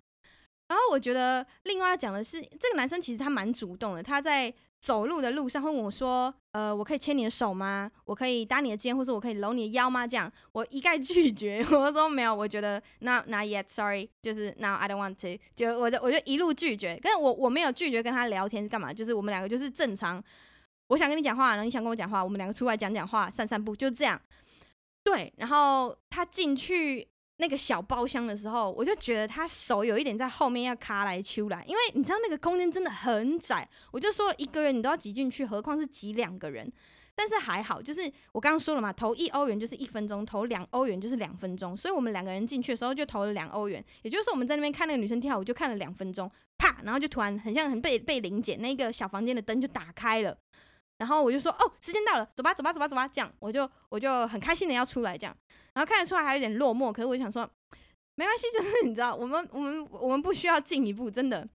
[0.69, 4.01] 然后我觉得另外要讲的是，这个男生其实他蛮主动的。
[4.01, 7.91] 他在走路的路上会问我说：“呃，我可以牵你的手吗？
[8.05, 11.61] 我可以搭你的肩，或者我可以搂你的腰吗？”这样我一概拒绝。
[11.75, 15.43] 我说没有，我觉得 not not yet，sorry，就是 now I don't want to。
[15.53, 16.97] 就我的我就一路拒绝。
[17.03, 18.93] 但是我我没有拒绝跟他聊天是干嘛？
[18.93, 20.23] 就是我们两个就是正常，
[20.87, 24.19] 我想跟你讲话，然后你想跟我讲话，我们两个出来讲讲话，散散步，就这样。
[25.03, 27.10] 对，然后他进去。
[27.41, 36.71] 那个小包厢的时候，我就觉得他手有一点在后面要卡来揪来，因为你知道那个空间真的很窄，我就说一个人你都要挤进去，何况是挤两个人。
[37.13, 50.35] 但是还好，就是我刚刚说了嘛，投一欧元就是一分钟，投两欧元就是两分钟，所以我们两个人进去的时候就投了两欧元，也就是我们在那边看那个女生跳舞就看了两分钟，啪，然后就突然很像很被被临检，那个小房间的灯就打开了。
[51.01, 55.35] 然后我就说哦，时间到了，走吧，走吧，走吧，走吧，这样我就我就很开心的要出来，这样，
[55.73, 57.41] 然后看得出来还有点落寞，可是我就想说，
[58.13, 61.49] 没关系，就是你知道，我们我们我们不需要进一步，真的，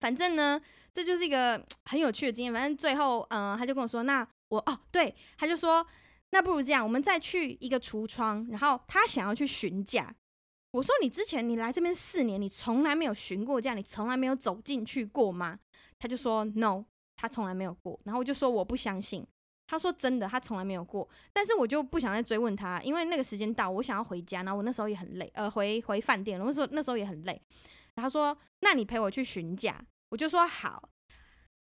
[0.00, 0.58] 反正呢，
[0.94, 2.50] 这就是一个很有趣的经验。
[2.54, 5.86] 反正最后，嗯、他就跟我说，那我哦，对，他就说，
[6.30, 10.14] 那不如这样，我们再去一个橱窗，然后他想要去询价。
[10.70, 15.58] 我说，你之前你来这边四年，你从来没有询过价，你从来没有走进去过吗？
[15.98, 16.86] 他就说，no。
[17.20, 19.26] 他从来没有过，然后我就说我不相信。
[19.66, 21.06] 他说真的，他从来没有过。
[21.34, 24.42] 但是我就不想再追问他，因为那个时间到，我想要回家。
[24.42, 26.40] 然后我那时候也很累，呃，回回饭店。
[26.40, 27.38] 我说那时候也很累。
[27.96, 30.88] 然后说：“那你陪我去询价。”我就说好。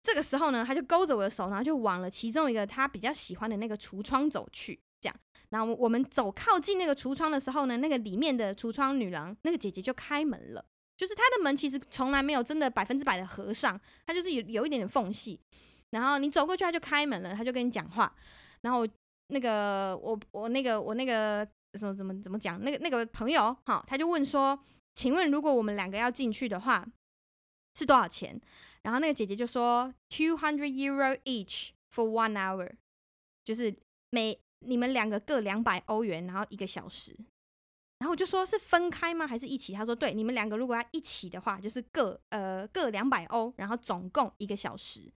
[0.02, 4.82] 这个时候呢，他就勾着我的手，然后就往了其中一个他比较喜欢的那个橱窗走去。
[5.00, 5.16] 这样，
[5.50, 10.66] 然后我们走靠近那个橱窗的时候呢，那个里面的橱窗女郎那个姐姐就开门了。
[10.96, 15.40] 就是他的门其实从来没有真的百分之百的合上，他就是有有一点点缝隙。
[15.90, 18.16] 然后你走过去，他就开门了，他就跟你讲话。
[18.62, 18.88] 然后
[19.28, 22.64] 那个我我那个我那个什么怎么怎么讲？
[22.64, 24.58] 那个那个朋友好，他就问说
[24.96, 26.88] ：“请问如果我们两个要进去的话，
[27.76, 28.40] 是多少钱？”
[28.84, 32.72] 然后那个姐姐就说：“Two hundred euro each for one hour，
[33.44, 33.76] 就是
[34.12, 37.16] 每你们两个各两百欧元，然后一个小时。”
[38.04, 39.26] 然后我就说，是分开吗？
[39.26, 39.72] 还是一起？
[39.72, 45.10] 他说对，你们两个如果要一起的话，就是各呃各两百欧，然后总共一个小时。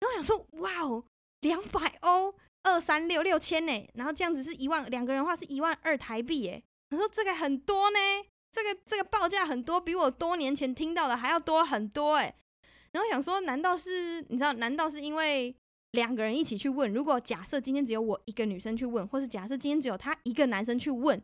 [0.00, 1.02] 然后想说，哇哦，
[1.40, 3.88] 两百欧，二三六六千呢。
[3.94, 6.62] 然后这样子是一万，两个人的话是一万二台币耶。
[6.90, 7.98] 我说这个很多呢，
[8.52, 12.36] 这个这个报价很多，比我多年前听到的还要多很多哎。
[12.92, 14.52] 然后想说，难道是你知道？
[14.52, 15.56] 难道是因为
[15.92, 16.92] 两个人一起去问？
[16.92, 21.18] 如果假设今天只有我一个女生去问，或是假设今天只有他一个男生去问？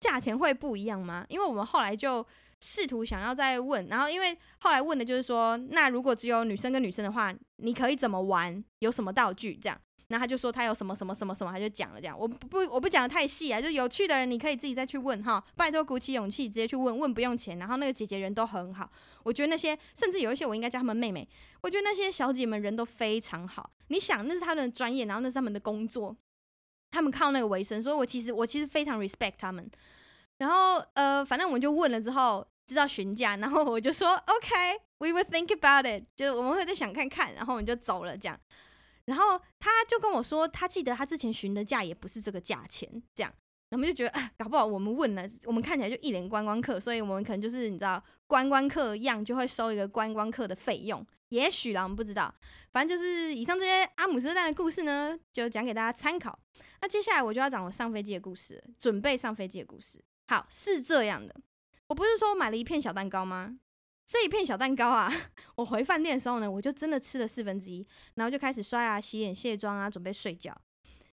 [0.00, 1.24] 价钱会不一样吗？
[1.28, 2.24] 因为我们后来就
[2.60, 8.64] 试图想要再问，然后因为后来问的就是说，那如果只有女生跟女生的话，你可以怎么玩？
[8.80, 9.54] 有什么道具？
[9.56, 12.18] 这样，然后他就说他有什么什么什么什么，他就讲了这样。
[12.18, 17.58] 我不我不讲的太细啊，就有趣的人你可以自己再去问哈，拜托鼓起勇气直接去问问不用钱。
[17.58, 18.90] 然后那个姐姐人都很好，
[19.24, 21.28] 我觉得那些甚至有一些我应该叫他们妹妹，
[21.60, 23.70] 我觉得那些小姐们人都非常好。
[23.88, 26.16] 你想那是他们的专业，然后那是他们的工作。
[26.90, 29.68] 他们靠那个为生，所以我其实我其实非常 respect 他们。
[30.38, 38.38] 然后呃，反正我们就问了之后，知道询价， 然后我就说 OK，We will think about it，就我们会再想看看，然后我们就走了这样。
[39.06, 43.32] 然后他就跟我说，他记得他之前询的价也不是这个价钱，这样。
[43.70, 52.34] 然后我们就觉得，啊，搞不好我们问了，我们看起来就一脸观光客，所以我们可能就是你知道，观光客样就会收一个观光客的费用，也许啦，我们不知道。
[52.72, 56.38] 反正就是以上这些阿姆斯特丹的故事呢，就讲给大家参考。
[56.80, 60.02] 那接下来我就要讲我上飞机的故事，准备上飞机的故事。
[60.28, 61.34] 好，是这样的，
[61.88, 63.58] 我不是说我买了一片小蛋糕吗？
[64.06, 65.12] 这一片小蛋糕啊，
[65.56, 70.50] 我回饭店的时候呢，我就真的吃了四分之一，然后就开始刷牙、洗脸、卸妆啊，准备睡觉。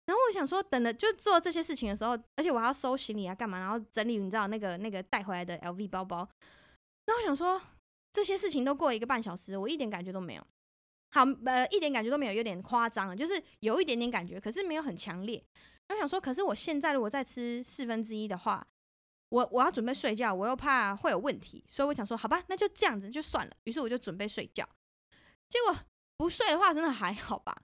[0.05, 3.57] 然后我想说，等了就做这些事情的时候，而且我还要收行李啊，干嘛？
[3.57, 6.17] 然后整理，你知道那个那个带回来的 LV 包包。
[7.05, 7.59] 然后我想说，
[8.13, 10.47] 这些事情都过了一个半小时，我一点感觉都没有。
[11.11, 15.43] 好，呃，一点感觉都没有，有点夸张了，就是有一点点感觉，可是没有很强烈。
[15.89, 18.65] 我想说，可是我现在如果再吃四分之一的话，
[19.29, 23.53] 我我要准备睡觉，我又怕会有问题，所以我想说，好吧，那就这样子就算了。
[23.65, 24.67] 于是我就准备睡觉，
[25.49, 25.75] 结果
[26.17, 27.55] 不睡的话，真的还好吧。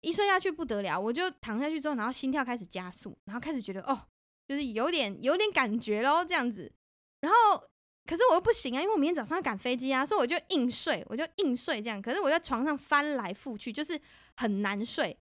[0.00, 4.08] 一睡下去不得了，我就躺下去之后，然后心跳开始加速，然后开始觉得哦，
[4.46, 6.72] 就是有点有点感觉咯，这样子。
[7.20, 7.68] 然后
[8.06, 12.00] 可是我又不行啊，因为我明天早上要赶飞机啊，所以我就硬睡，我就硬睡这样。
[12.02, 13.98] 可是我在床上翻来覆去，就是
[14.36, 15.16] 很难睡。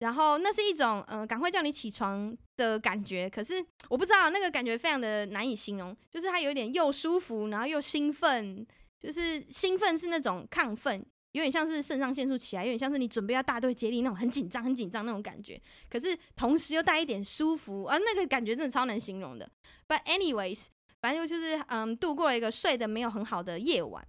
[0.00, 3.30] 然后那是一种呃，赶快叫你起床的感觉。
[3.30, 8.66] 可是我不知道那个感觉非常的难以形容，就是它有点又舒服，然后又兴奋，
[9.00, 11.04] 就是兴奋是那种亢奋。
[11.32, 15.60] 有点像是肾上腺素起来，有点像是你准备要大队接力那种很紧张、很紧张那种感觉。
[15.90, 19.50] 可是同时又带一点舒服，啊、那个感觉真的超难形容的。
[19.88, 20.66] But anyways，
[21.04, 24.02] 反正就是嗯，度过了一个睡得没有很好的夜晚。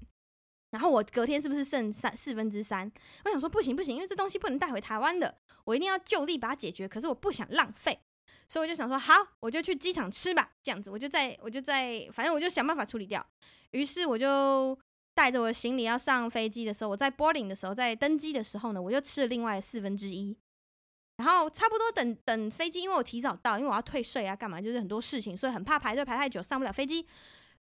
[0.72, 2.90] 然后我隔天是不是剩三四分之三？
[3.26, 6.88] 我想说不行不行，因为这东西不能带回台湾的，我一定要就地把它解决。
[6.88, 8.00] 可是我不想浪费，
[8.48, 10.52] 所以我就想说好，我就去机场吃吧。
[10.64, 13.26] 这样子，我就在我就在，反正我就想办法处理掉。
[13.72, 14.80] 于是我就。
[15.18, 20.38] 带着我的行李要上飞机的时候，我在 boarding 的时候，在登机的时候呢，我就吃了另外四分之一，
[21.18, 27.06] 然后差不多等等飞机，因为我提早到，因为我要退税啊，干嘛，就是很多事情，所以很怕排队排太久上不了飞机。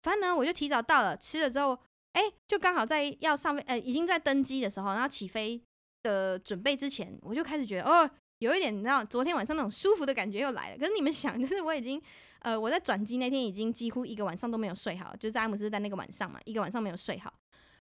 [0.03, 1.77] 反正呢，我就提早到了，吃了之后，
[2.13, 5.59] 哎，就刚好在要上飞，呃，已经在登机的时候，然后起飞
[6.03, 10.77] 的准备之前，我就开始觉得，哦，有一点，你知道，昨天晚上那种舒服的感觉又来了。
[10.77, 11.99] 可是你们想，就是我已经，
[12.39, 17.33] 呃，我在转机那天已经几乎一个晚上都没有睡好，就是在阿姆斯特丹那个晚上嘛，一个晚上没有睡好。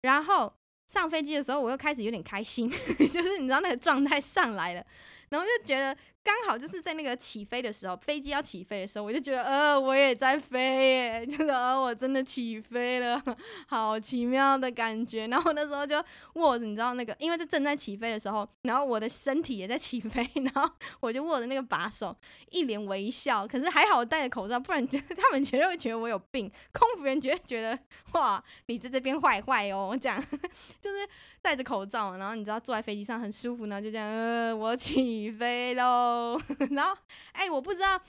[0.02, 0.52] 然后
[0.88, 4.84] 上飞机的时候，我又开始有点开心， 就是你知道那个状态上来了，
[5.32, 5.96] 然后就觉得。
[6.24, 13.20] 刚好就是在那个起飞的时候，飞机要起飞的时候，我就觉得，呃，我也在飞耶，就是呃，我真的起飞了，
[13.66, 15.26] 好奇妙的感觉。
[15.26, 15.96] 然后那时候就
[16.34, 22.16] 握着，你知道那个，因为这正在起飞的时候，然后我的身体也在起飞， 然后我就握着那个把手，
[22.52, 23.44] 一脸微笑。
[23.44, 26.48] 可是还好我戴着口罩，不然觉得 他们绝对会觉得我有病。
[26.72, 27.76] 空服员绝对觉得，
[28.12, 30.24] 哇，你在这边坏坏哦，这样
[30.80, 31.08] 就是
[31.42, 36.40] 戴着口罩，然后你知道坐在飞机上很舒服呢，就这样，呃，我起飞喽。
[36.70, 36.96] 然后，
[37.32, 38.00] 哎，我不知道，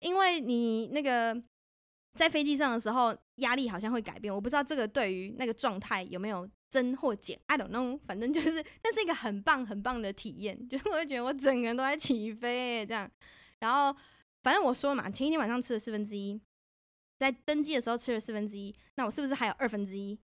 [0.00, 1.42] 因为你那个
[2.14, 7.98] 在飞机上的时候压力好像会改变，我不知道这个对于那个状态有没有增或减，I don't know。
[8.06, 13.10] 反正就是，那是一个很棒很棒的体验， 就是我会觉得我整个人都在起飞这样。
[13.60, 13.98] 然后，
[14.42, 16.38] 反正我说嘛，前一天晚上吃了四分之一，
[17.18, 20.18] 在登机的时候吃了四分之一，那我是不是还有二分之一？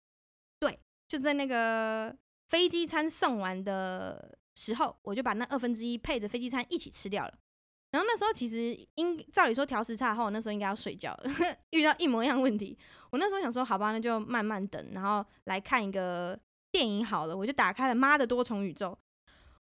[0.58, 2.16] 对，就在那个
[2.48, 4.38] 飞机餐送完的。
[4.59, 7.35] 时候我就把那二分之一配着飞机餐一起吃掉了，
[7.90, 11.30] 然后那时候其实应照理说调时差后，那时候应该要睡觉了，
[11.72, 12.74] 遇到一模一样问题。
[13.11, 16.40] 我那时候想说，好吧，那就慢慢等，然后来看一个
[16.72, 17.37] 电影好了。
[17.37, 18.87] 我就打开了《妈的多重宇宙》。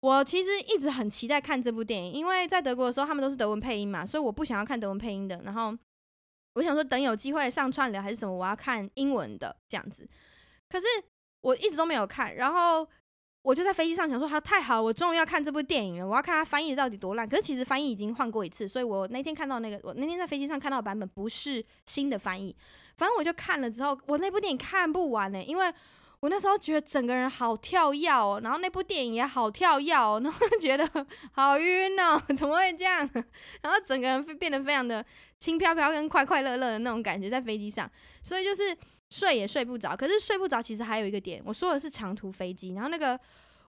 [0.02, 5.42] 我其实一直很期待看这部电影，因为在德国的时候他们都是德文配音嘛，所以我不想要看德文配音的。
[5.44, 5.76] 然后
[6.54, 10.08] 我想说，等有机会上串流还是什么，我要看英文的这样子。
[10.70, 10.86] 可是
[11.46, 12.88] 我一直都没有看，然后。
[13.46, 16.08] 我就在飞机上想说，好，太好，我终于要看这部电影了。
[16.08, 17.30] 我要看它翻译到底多烂。
[17.30, 22.56] 可是其实翻译已经换过一次，所以我那天看到那个，我那天在飞机上看到的版本不是新的翻译。
[22.98, 25.72] 反正我就看了之后，我那部电影看不完呢、因为
[26.22, 30.90] 我那时候觉得整个人好跳跃哦，然后那部电影也好跳跃哦，然后觉得
[31.34, 33.08] 好晕哦， 怎么会这样？
[33.62, 35.06] 然后整个人变得非常的
[35.38, 37.88] 轻飘飘跟快快乐乐的那种感觉在飞机上，
[38.24, 38.76] 所以就是。
[39.12, 43.18] 睡也睡不着，可是睡不着其实还有一个点，我说的是长途飞机，然后那个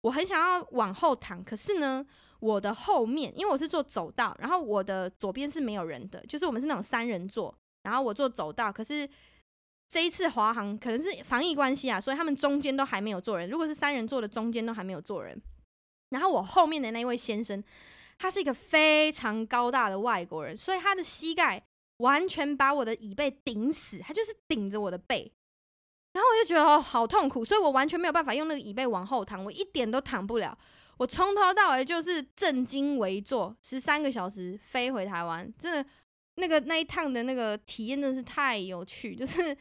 [0.02, 2.06] 我很想要往后躺，可是呢，
[2.40, 9.08] 我的后面因为我是坐走道，然后我的左边是没有人的，就是我们是那种三人座，然后我坐走道，可是
[9.90, 15.40] 这一次华航可能是防疫关系啊，所以他们中间都还没有坐人，如果是三人座的中间都还没有坐人，
[16.10, 17.64] 然后我后面的那一位先生，
[18.18, 21.62] 他是一个非常高大的外国人，所以他的膝盖。
[21.98, 25.32] 完全把我的椅背顶死，他就是顶着我的背，
[26.14, 30.58] 然后我就觉得哦，好痛苦，所以我完全没有办法用那个椅背往后躺，我一点都躺不了。
[30.98, 35.90] 我从头到尾就是正襟危坐，十三个小时飞回台湾，真的
[36.36, 39.56] 那个那一趟的那个体验真的是太有趣，就是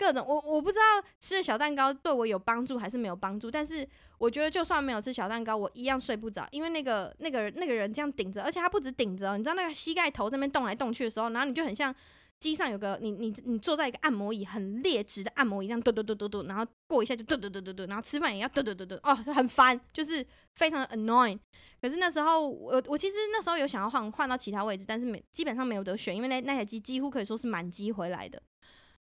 [0.00, 0.82] 各种我我不知道
[1.20, 3.86] 吃了小蛋糕对我有帮助还是没有帮助，但是
[4.16, 11.94] 我觉得就算没有吃小蛋糕，我一样睡不着，因为那个那个那个人这样顶着，而且他不止顶着，你知道那个膝盖头这边动来动去的时候，然后你就很像。
[12.40, 21.38] 机上有个你你你坐在一个按摩椅，很劣质的按摩椅，这样嘟嘟嘟嘟嘟，然后过一下就嘟嘟嘟嘟嘟，然后吃饭也要嘟嘟嘟嘟，哦，很烦，就是非常 annoying。
[21.82, 28.42] 可是那时候我我其实那时候有想要换换到其他位置，但是没基本上没有得选，因为那那台机几乎可以说是满机回来的。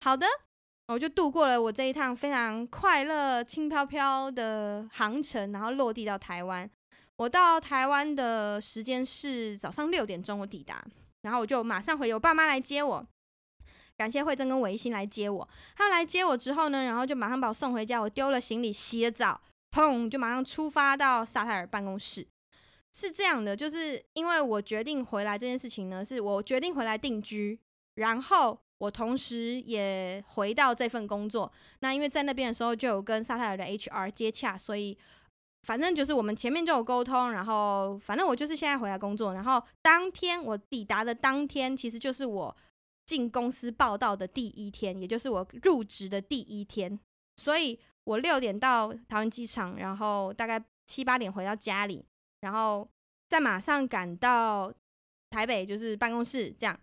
[0.02, 0.26] 好的，
[0.92, 6.68] 我就度过了我这一趟非常快乐、轻飘飘的航程，然后落地到台湾。
[7.18, 10.84] 我到台湾的时间是早上六点钟，我抵达，
[11.22, 13.06] 然后我就马上回我爸妈来接我。
[13.98, 15.48] 感谢慧珍跟维新来接我。
[15.76, 18.02] 他来接我之后呢，然后就马上把我送回家。
[18.02, 22.26] 我丢了行李，洗了澡，砰，就马上出发到萨泰尔办公室。
[22.92, 27.60] 是这样的，就是因为我决定回来这件事情呢，是我决定回来定居，
[27.96, 31.50] 然后我同时也回到这份工作。
[31.80, 34.98] 那因为在那边的时候就有跟萨泰尔的 HR 接洽，所以
[35.64, 37.32] 反正就是我们前面就有沟通。
[37.32, 39.34] 然后反正我就是现在回来工作。
[39.34, 42.58] 然后当天我抵达的当天，其实就是我。
[43.06, 47.00] 进公司报到的第一天，也就是我入职的第一天，
[47.38, 52.06] 所以我六点到桃园机场，然后大概七八点回到家里，
[52.42, 52.88] 然后
[53.28, 54.72] 再马上赶到
[55.32, 56.80] 台北，就是办公室这样，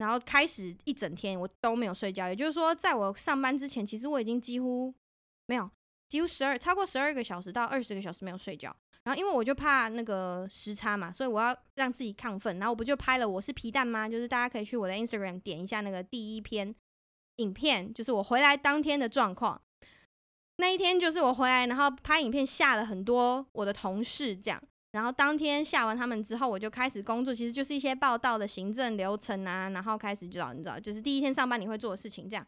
[0.00, 4.92] 然后开始一整天我都没有睡觉，也就是说，在我上班之前，其实我已经几乎
[5.44, 5.70] 没有，
[6.08, 8.74] 几乎十二超过十二个小时到二十个小时没有睡觉。
[9.04, 12.58] 然后，因为我就怕那个时差嘛，所以我要让自己亢奋。
[12.58, 14.08] 然后我不就拍了我是皮蛋吗？
[14.08, 16.74] 就是大家可以去我的 Instagram 点一下那个第一篇
[17.36, 19.60] 影片，就是我回来当天的状况。
[20.56, 24.62] 那一天就是我回来，然后拍影片吓了很多我的同事，这样。
[24.92, 32.46] 然后当天下完他们之后，我就开始工作，其实就是一些报道的行政流程啊，然后开始知道你知道，就是第一天上班你会做的事情，这样。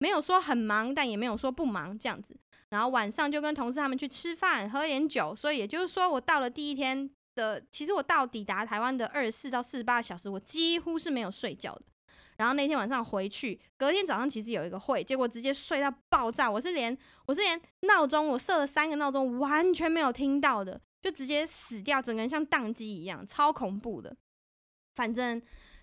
[0.00, 2.36] 没有说很忙，但也没有说不忙，这样子。
[2.68, 5.34] 然后晚上就跟同事他们去吃饭，喝点酒。
[5.34, 11.82] 所以也就是说，我到了第一天的，其实我到抵达台湾的二十四到四十八小时，我几乎是没有睡觉的。
[12.36, 16.48] 然后那天晚上回去，隔天早上其实有一个会，结果直接睡到爆炸。
[16.48, 24.16] 我是连我是连闹钟，我设了三个闹钟，完全没有听到的，就直接死掉，整个人像宕机一样，超恐怖的。
[24.94, 25.40] 反正。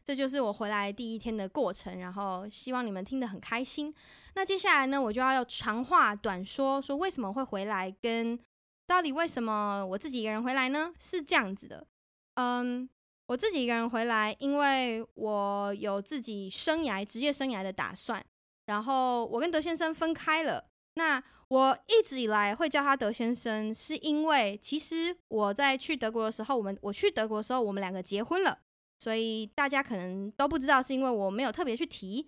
[0.07, 3.91] 这就是我回来第一天的过程，然后希望你们听得很开心。
[4.35, 8.39] 那接下来呢，我就要要长话短说，说为什么会回来，跟
[8.85, 10.93] 到底为什么我自己一个人回来呢？
[10.99, 11.87] 是这样子的，
[12.35, 12.87] 嗯，
[13.25, 18.23] 我自己一个人回来，因为我有自己生涯、职业生涯的打算。
[18.67, 20.63] 然后我跟德先生分开了。
[20.93, 21.19] 那
[21.49, 28.57] 我一直以来会叫他德先生，是因为其实我在去德国的时候，我们我去德国的时候，我们两个结婚了。
[28.97, 32.27] 所以大家可能都不知道，是因为我没有特别去提。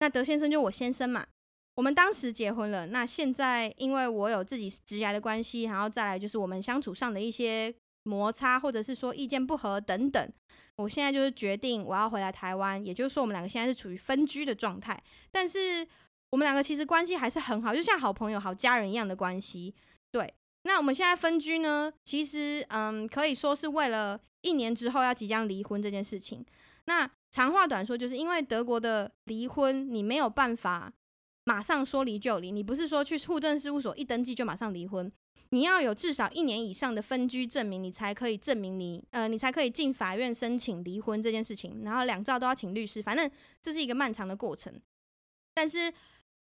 [0.00, 1.26] 那德先生就我先生嘛，
[1.76, 2.86] 我们当时结婚了。
[2.86, 7.72] 那现在因为我有自己职业的关系，然后再来就是我们相处上的一些
[8.04, 10.32] 摩擦，或者是说意见不合等等。
[10.76, 15.00] 我现在就是决定我要回来台湾，也就是说我们两个现在是处于分居的状态。
[15.30, 15.86] 但是
[16.34, 19.72] 我们两个其实关系还是很好，就像好朋友、好家人一样的关系。
[20.10, 24.20] 对，那我们现在分居呢，其实嗯，可以说是为了。
[24.44, 26.44] 一年之后要即将离婚这件事情，
[26.84, 30.92] 那长话短说，就是因为德国的离婚，你没有办法
[31.44, 35.10] 马上说离就离，你不是说去户政事务所一登记就马上离婚，
[35.48, 43.30] 你要有至少一年以上的分居证明，你才可以证明你呃，你才可以进法院申请离婚这件事情，然后两造都要请律师，反正
[43.62, 44.78] 这是一个漫长的过程。
[45.54, 45.90] 但是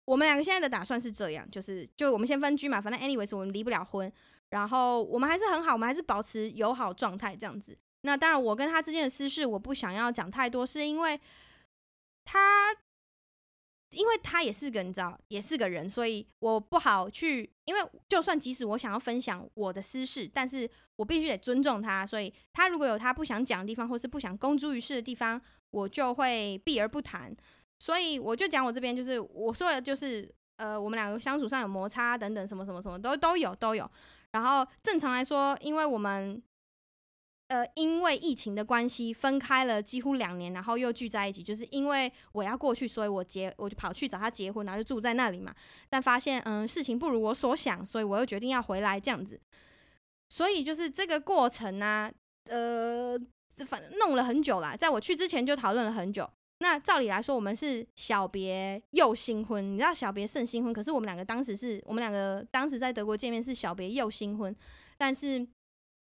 [0.05, 4.13] 我们两个现在的打算是这样，就是就我们先分居嘛，反正 anyways 我们离不了婚。
[4.51, 7.77] 然后我们还是很好，我们还是保持友好状态这样子。
[8.03, 11.19] 那当然，我跟他之间的私事我不想要讲太多，是因为
[12.25, 12.71] 他，
[13.91, 17.51] 因为他也是个你知道，也是个人，所以我不好去。
[17.65, 25.41] 因为就算即使我想要分享我的私事，但是我必须得尊重他，所以他如果有他不想讲的地方，或是不想公诸于世的地方，
[25.71, 27.35] 我就会避而不谈。
[27.79, 33.91] 所以我就讲我这边，就是我说的，就是呃，我们两个相处上有摩擦等等，什么什么什么都都有都有。
[34.33, 36.43] 然后正常来说，因为我们，
[37.49, 45.55] 呃，因为疫情的关系分开了几乎两年，然后又聚在一起，就是因为我要过去，所以我结我就跑去找他结婚，然后就住在那里嘛。
[45.89, 49.41] 但发现嗯事情不如我所想，所以我又决定要回来这样子。
[50.31, 52.13] 所以就是这个过程呢、啊，
[52.49, 53.19] 呃，
[53.67, 56.29] 反正弄了很久啦，在我去之前就讨论了很久。
[56.59, 64.55] 那照理来说，我们是小别又新婚，你知道小别胜新婚，可是我们两个当时是我们两个当时在德国见面是小别又新婚，
[64.97, 65.47] 但是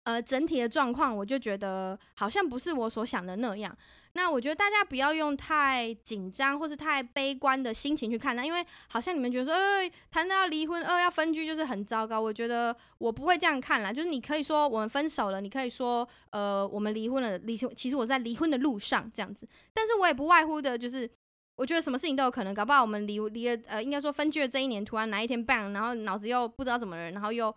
[0.05, 3.77] 呃整体的状况，我就觉得好像不是我所想的那样。
[4.17, 12.21] 那我觉得大家不要用太紧张或是太悲观的心情去看它，因为好像你们觉得说，呃，谈到要离婚，呃，要分居就是很糟糕。
[12.21, 19.49] 我觉得我不会这样看啦，就是你可以说我们分手了，你可以说，呃，我们离婚了，离，其实我在离婚的路上这样子。
[19.73, 21.11] 但是我也不外乎的就是，
[21.57, 27.53] 我觉得什么事情都有可能，搞不好我们离离了，呃，应该说分居了这一年，突然哪一天 bang，然后脑子又不知道怎么了，然后又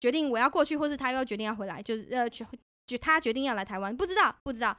[0.00, 2.44] 决定我要过去，或是他又决定要回来，就是呃，决
[2.84, 4.76] 决他决定要来台湾，不知道，不知道。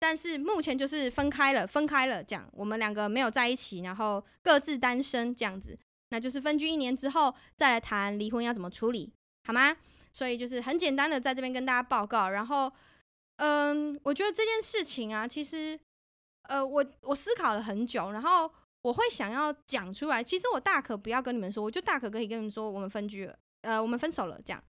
[0.00, 5.78] 但是目前就是分开了，分开了，这样我们两个没有在一起，然后各自单身这样子，
[6.08, 9.12] 那就是分居一年之后再来谈离婚要怎么处理，
[9.46, 9.76] 好吗？
[10.10, 12.30] 所以就是很简单的在这边跟大家报告。
[12.30, 12.72] 然后，
[13.36, 15.78] 嗯，我觉得这件事情啊，其实，
[16.48, 20.24] 呃，我我思考了很久，然后我会想要讲出来。
[20.24, 24.64] 其实我大可不要跟你们说，我就大可可以跟你们说，我们分居了，呃，我们分手了，这样。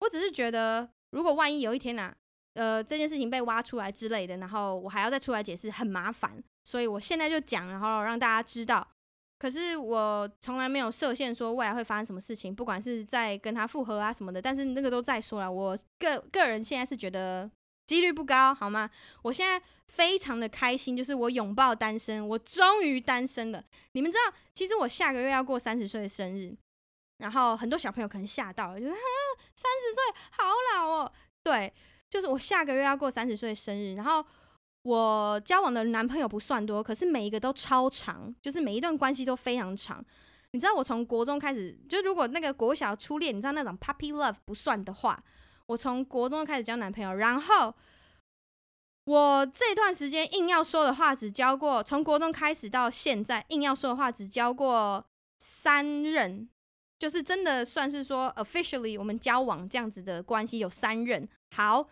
[0.00, 2.16] 我只是觉得，如果万一有一天啊。
[2.54, 8.86] 呃，这件事情被挖出来之类的，然后我还要再出来解释，很麻烦，所以我现在就讲，然后让大家知道。
[9.38, 15.50] 可是我从来没有设限说未来会发生什么事情，不管是在跟他复合啊什么的，但是那个都再说了。
[15.50, 17.50] 我个个人现在是觉得
[17.86, 18.90] 几率不高，好吗？
[19.22, 23.64] 我现在非常的开心，就是我拥抱单身，我终于单身了。
[23.92, 26.54] 你们知道，其实我下个月要过三十岁的生日，
[27.18, 28.92] 然后很多小朋友可能吓到了，就是，
[29.54, 31.72] 三十岁好老哦，对。
[32.10, 34.24] 就是我下个月要过三十岁生日，然后
[34.82, 40.04] 我交往的男朋友不算多，可是每一个都超长，就是每一段关系都非常长。
[40.52, 45.22] 你知道我从国中开始，就如果那个国小初恋，你知道那种 puppy love 不算的话，
[45.66, 47.72] 我从国中开始交男朋友，然后
[49.04, 55.04] 我这段时间硬要说的话，只交过从国中开始到现在硬要说的话，只交过
[55.38, 56.48] 三任，
[56.98, 61.28] 就是真的算是说 officially 我们交往这样子的关系有三任。
[61.54, 61.86] 好，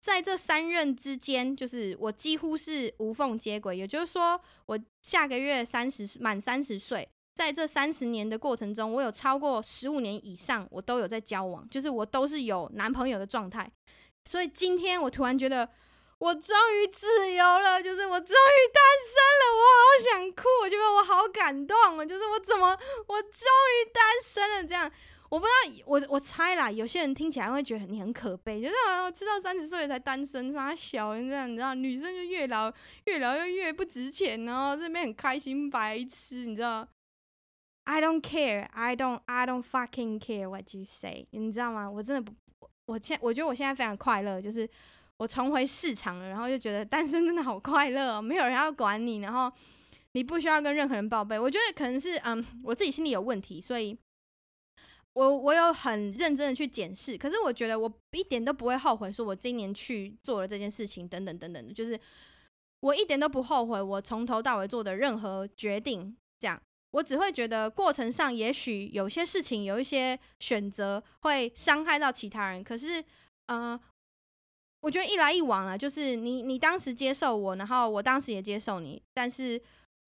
[0.00, 3.76] 在这三任之间，就是我几乎是无缝接轨。
[3.76, 13.70] 也就是说，我下个月三十满三十岁，在这三十年的过程中，我有超过十五年以上，我都有在交往，就是我都是有男朋友的状态。
[14.26, 15.68] 所以今天我突然觉得，
[16.18, 22.68] 我终于自由了，就是我终于单身了，我好想哭，我觉得我好感动啊，就是我怎么，
[23.06, 24.92] 我终于单身了这样。
[25.30, 32.72] 我不知道，我我猜啦，有些人听起来会觉得你很可悲，就是啊，知道三十岁才单身，啥小人这样，你知道，女生就越老
[33.04, 36.86] 越老又越不值钱哦，这边很开心白痴，你知道
[37.84, 41.88] ？I don't care, I don't, I don't fucking care what you say，你知道吗？
[41.88, 44.68] 我真的不，我现我觉得我现在非常快乐，就是
[45.18, 49.48] 我重回市场了，然后就觉得单身真的好快乐，没有人要管你，然后
[50.14, 51.38] 你不需要跟任何人报备。
[51.38, 53.96] 我觉得可能是嗯，我自己心里有问题，所以。
[55.12, 61.98] 我我有很认真的去检视，可是我觉得我一点都不会后悔，说我今年去做了这件事情，等等等等的，就是
[62.80, 73.04] 我一点都不后悔，我从头到尾做的任何决定，这样，我只会觉得过程上也许有些事情有一些选择会伤害到其他人，可是，
[73.46, 73.78] 嗯、
[74.80, 79.60] 我觉得一来一往啊，就是你你当时接受我，然后我当时也接受你，但是。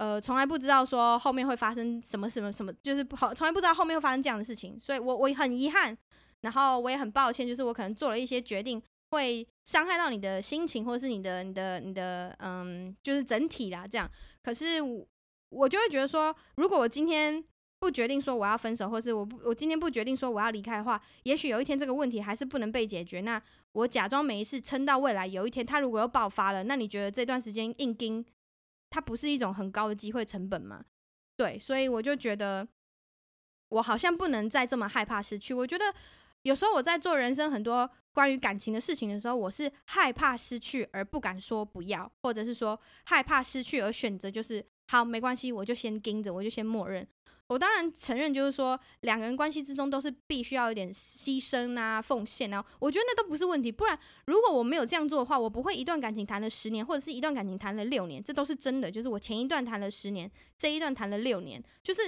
[0.02, 5.96] 呃，从来不知道说后面会发生什么什么什么，就是不好，从来不知道后面会发生这样的事情，所以我我很遗憾，
[6.40, 14.10] 然后我也很抱歉，就是我可能做了一些决定，会伤害到你的心情，或是你的你的你的嗯，就是整体啦这样。
[14.42, 14.82] 可是
[15.50, 17.40] 我就会觉得说，如果我今天
[17.78, 23.20] 不决定说我要分手，或是我不我今天不决定说我要离开的话，也许有一天这个问题还是不能被解决。
[23.20, 23.40] 那
[23.74, 28.26] 我假装没事，撑到未来有一天他如果又爆发了，那你觉得这段时间硬盯？
[28.92, 30.84] 它不是一种很高的机会成本吗？
[31.34, 32.68] 对，所以我就觉得
[33.70, 35.54] 我好像不能再这么害怕失去。
[35.54, 35.86] 我觉得
[36.42, 47.08] 有时候我在做人生很多关于感情的事情的时候，我是害怕失去而不敢说不要，或者是说害怕失去而选择就是好，没关系，我就先盯着，我就先默认。
[47.48, 53.70] 我当然承认，就是说两个人关系之中都是必须要有点牺牲啊、奉献啊，我觉得那都不是问题。
[53.70, 58.90] 不然，如果我没有这样做的话，我不会一段感情谈了十年，或者是一段感情谈了六年，这都是真的。
[58.90, 62.00] 就是我前一段谈了十年，这一段谈了六年，就是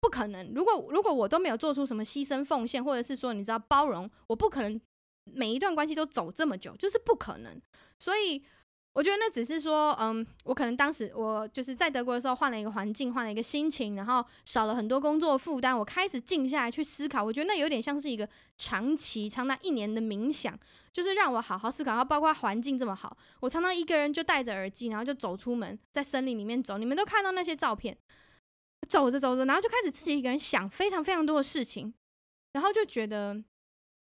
[0.00, 0.52] 不可能。
[0.52, 4.80] 如果如果我都没有做出什么牺牲奉献，或者是说你知道包容，我不可能
[5.24, 7.60] 每一段关系都走这么久，就是不可能。
[7.98, 8.42] 所以
[8.94, 17.22] 我觉得那只是说，嗯，我可能当时我就是在德国的时候换了一个环境，换了一个心情，然后少了很多工作负担，我开始静下来去思考。
[17.22, 20.56] 我觉得那有点像是一个长期长达一年的冥想，
[20.92, 21.90] 就是让我好好思考。
[21.90, 26.78] 然后包括环境这么好，我常常一个人就戴着耳机，然后就走出门，在森林里面走。
[26.78, 27.98] 你们都看到那些照片，
[28.88, 31.92] 走着走着，然后就开始自己一个人想非常非常多的事情，
[32.52, 33.42] 然后就觉得，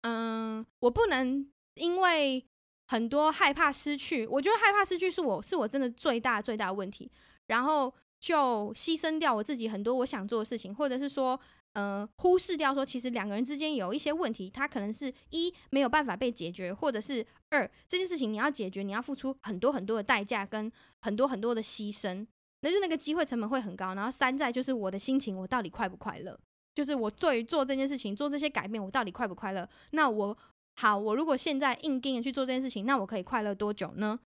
[0.04, 2.46] 嗯，我不能因为。
[2.90, 7.10] 很多害怕失去，我觉得害怕失去是我是我真的最大最大的问题，
[7.46, 11.40] 然后就牺牲掉我自己很多我想做的事情，或者是说，
[11.74, 20.72] 呃，忽视掉说其实两个人之间有一些问题，它可能是一没有办法被解决，或者是二这件事情你要解决，你要付出很多很多的代价跟
[21.02, 22.26] 很多很多的牺牲，
[22.62, 23.94] 那就那个机会成本会很高。
[23.94, 26.36] 然后三在就是我的心情，我到底快不快乐？
[26.74, 29.70] 就是我对于做这件事情做这些改变，我到底快不快乐？
[29.92, 30.36] 那我。
[30.80, 34.18] 好，我如果现在硬盯着去做这件事情，那我可以快乐多久呢？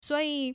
[0.00, 0.54] 所以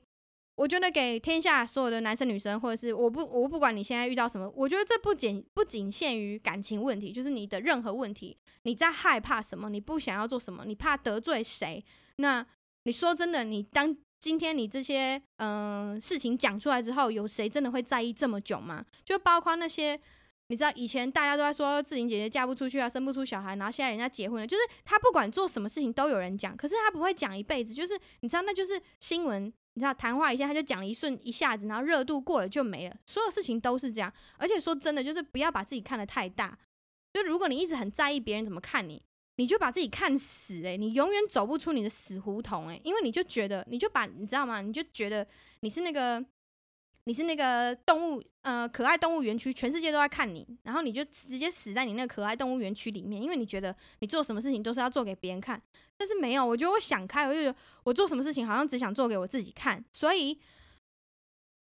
[0.56, 11.84] 我觉得给天下所有的男生女生，或者是我不我不管你现在遇到什么，我觉得这不仅不仅限于感情问题，就是你的任何问题，你在害怕什么，你不想要做什么，你怕得罪谁？
[12.16, 12.46] 那
[12.86, 18.86] 你说真的，你当今天你这些嗯、事情讲出来之后，有谁真的会在意这么久吗？
[19.04, 20.00] 就包括那些。
[20.52, 36.60] 你知道以前大家都在说志玲姐姐嫁不出去啊，生不出小孩，然后现在人家结婚了，就是她不管做什么事情都有人讲，可是她不会讲一辈子，就是你知道那就是新闻，你知道谈话一下她就讲一瞬一下子，然后热度过了就没了，所有事情都是这样，而且说真的，就是不要把自己看得太大，
[37.14, 39.02] 就如果你一直很在意别人怎么看你，
[39.38, 44.60] 你就把自己看死诶、你永远走不出你的死胡同诶、因为你就觉得你就把你知道吗？
[44.60, 45.26] 你就觉得
[45.62, 46.26] 你是那个。
[47.06, 55.62] 你是那个动物，呃，可爱动物园区，全世界都在看你，然后你就直接死在你那个可爱动物园区里面，因为你觉得你做什么事情都是要做给别人看，
[55.98, 60.40] 但是没有，我觉得我想开，我就觉得我做什么事情好像只想做给我自己看，所以。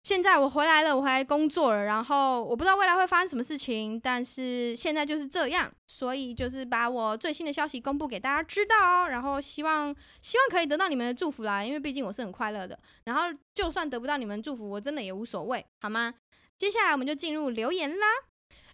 [0.03, 13.24] 现在我回来了，我回来工作了，然后我不知道未来会发生什么事情，但是现在就是这样，所以就是把我最新的消息公布给大家知道哦，然后希望希望可以得到你们的祝福啦，因为毕竟我是很快乐的，然后
[13.55, 16.14] 就算得不到你们祝福，我真的也无所谓，好吗？
[16.57, 18.07] 接下来我们就进入留言啦，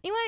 [0.03, 0.18] 因为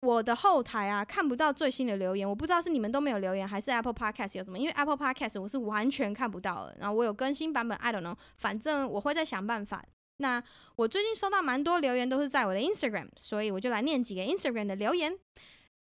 [0.00, 9.84] 我的后台啊看不到最新的留言，我不知道是你们都没有留言，还是 Apple Podcast 有什么，因为 Apple Podcast 我是完全看不到的，然后我有更新版本，I don't know，反正我会再想办法。
[10.18, 10.42] 那
[10.76, 15.18] 我最近收到蛮多留言，都是在我的 Instagram，所以我就来念几个 Instagram 的留言。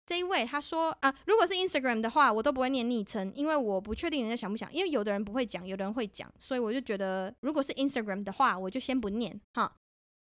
[0.07, 9.77] 这一位他说啊，如果是 Instagram 的话，我都不会念昵称，因为我不确定人家想不想，因为有的人不会讲，有的人会讲，所以我就觉得如果是 Instagram 的话，我就先不念哈，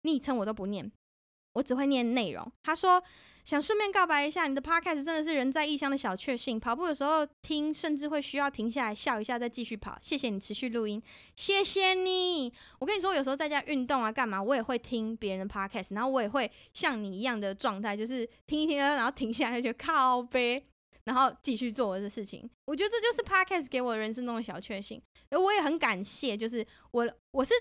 [0.02, 0.90] 昵称我都不念，
[1.52, 2.52] 我只会念内容。
[2.62, 3.02] 他说。
[3.48, 6.60] 想顺便告白一下，你的 podcast 真的是人在异乡的小确幸。
[6.60, 9.98] 跑步的时候听，甚至会需要停下来笑一下再继续跑。
[10.02, 11.02] 谢谢你持续录音，
[11.34, 12.52] 谢谢你。
[12.78, 20.62] 我跟你说，有时候在家运动啊，干嘛，我也会听别人的 podcast，然后我也会像你一样的状态，就是听一听，然后停下来就靠呗，
[21.04, 22.46] 然后继续做我的事情。
[22.66, 25.00] 我觉得这就是 podcast 给我人生中的小确幸。
[25.30, 27.54] 而我也很感谢，就是我我是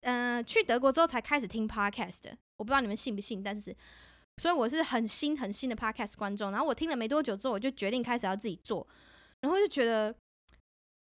[0.00, 2.34] 嗯、去德国之后才开始听 podcast 的。
[2.56, 3.76] 我不知道你们信不信，但是。
[4.40, 8.88] 所以我是很新很新的 podcast 观众，然后我听了没多久之后，我就决定开始要自己做，
[9.42, 10.14] 然后就觉得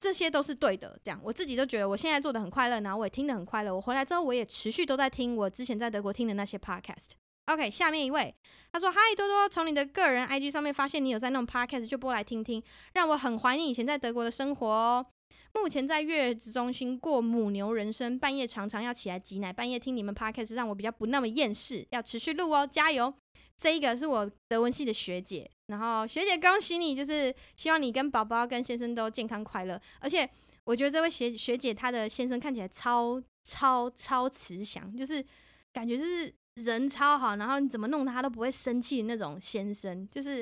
[0.01, 0.99] 这些都是对的。
[1.05, 3.73] 这样我自己都觉得我现在做的很快乐，然后我也听得很快乐。
[3.73, 7.11] 我回来之后，我也持续都在听我之前在德国听的那些 podcast。
[7.47, 8.35] OK，下面一位
[8.73, 12.61] 他说：“嗨，多多，从你的个人 IG 上面发现你有在弄 podcast，就播来听听，
[12.95, 15.07] 让我很怀念以前在德国的生活哦。
[15.55, 23.15] 目前在月子中心过母牛人生，半夜常常要起来挤奶，半夜听你们 podcast 让我比较不那么厌世，要持续录哦，加油！”
[23.59, 29.81] 这一个是我德文系的学姐，然后学姐恭喜你，就是希望你跟宝宝跟先生都健康快乐。
[29.99, 30.29] 而且
[30.65, 35.25] 我觉得这位学学姐她的先生看起来超超超慈祥，就是
[35.73, 40.09] 感觉是人超好，然后你怎么弄他都不会生气的那种先生。
[40.09, 40.37] 就是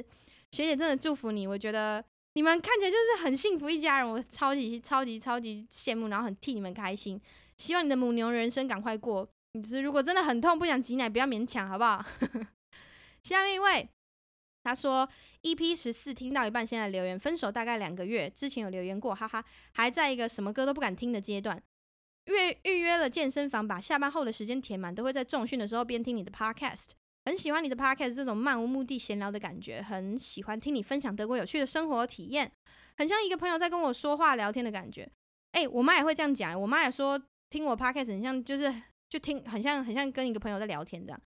[0.52, 2.04] 学姐真的祝福你，我觉得
[2.34, 7.18] 你们看起来就是很幸福一家人，我超级超级超级羡慕，然后很替你们开心。
[7.56, 12.04] 希望你的母牛人生赶快过，就是如果真的很痛不想挤奶，不要勉强，好不好？
[13.34, 13.88] 下面一位，
[14.62, 15.08] 他说
[15.42, 21.62] EP 十四听到一半，现在留言分手大概两个月，之前有留言过，哈哈，还在一个什么歌都不敢听的阶段。
[22.26, 26.88] 预预约了健身房，把下班后的时间填满，都会在重训的时候边听你的 Podcast，
[27.24, 32.50] 很喜欢你的 Podcast 这种漫无目的闲聊的感觉，很喜欢听你分享德国有趣的生活体验，
[32.96, 35.08] 很像一个朋友在跟我说话聊天的感觉。
[35.52, 37.20] 哎、我妈也会这样讲，我妈也说
[37.50, 38.74] 听我 Podcast 很像，就是
[39.08, 41.20] 就听很像很像跟一个朋友在聊天这样，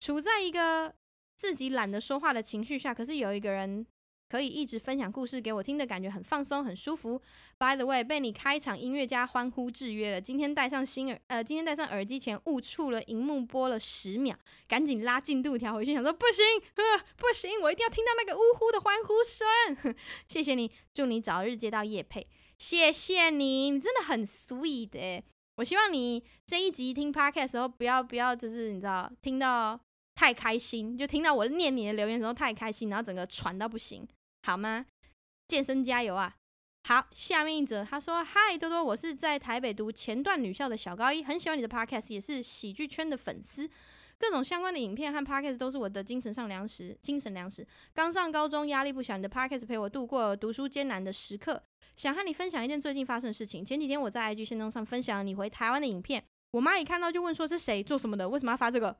[0.00, 0.94] 处在一个。
[1.36, 3.86] 自己懒得说话的情绪下，可是有一个人
[4.28, 7.20] 可以一直分享故事给我听的感觉很放松，很舒服。
[7.58, 10.20] By the way，被你开场音乐家欢呼制约了。
[10.20, 19.94] 今天戴上新耳，呃，今天戴上耳机前误触了荧幕，播了十秒，赶紧拉进度条回去，想说不行，呃，不行，我一定要听到那个呜呼的欢呼声。
[20.26, 22.26] 谢谢你，祝你早日接到业配。
[22.58, 25.22] 谢谢你，你真的很 sweet。
[25.56, 29.78] 我希望你这一集听 podcast 的时候，不要不要，就是你知道，听到
[30.14, 34.06] 太开心，就听到我念你的留言的时候太开心，然后整个喘到不行，
[34.42, 34.86] 好吗？
[35.48, 36.34] 健身加油啊！
[36.86, 43.68] 好，下面一则，他说：“嗨，多多，我是在台北读前段女校的小高一，很喜欢你的 podcast，也是喜剧圈的粉丝。
[44.18, 47.66] 各种相关的影片和 podcast 都是我的精神上粮食，精神粮食。
[47.92, 51.62] 刚上高中，压力不小，你的 podcast 陪我度过读书艰难的时刻。”
[51.96, 53.64] 想和你分享一件最近发生的事情。
[53.64, 58.96] 前几天我在 IG 限动上分享了你回台湾的影片，我妈一看到就问说是谁做什么的，为什么要发这个？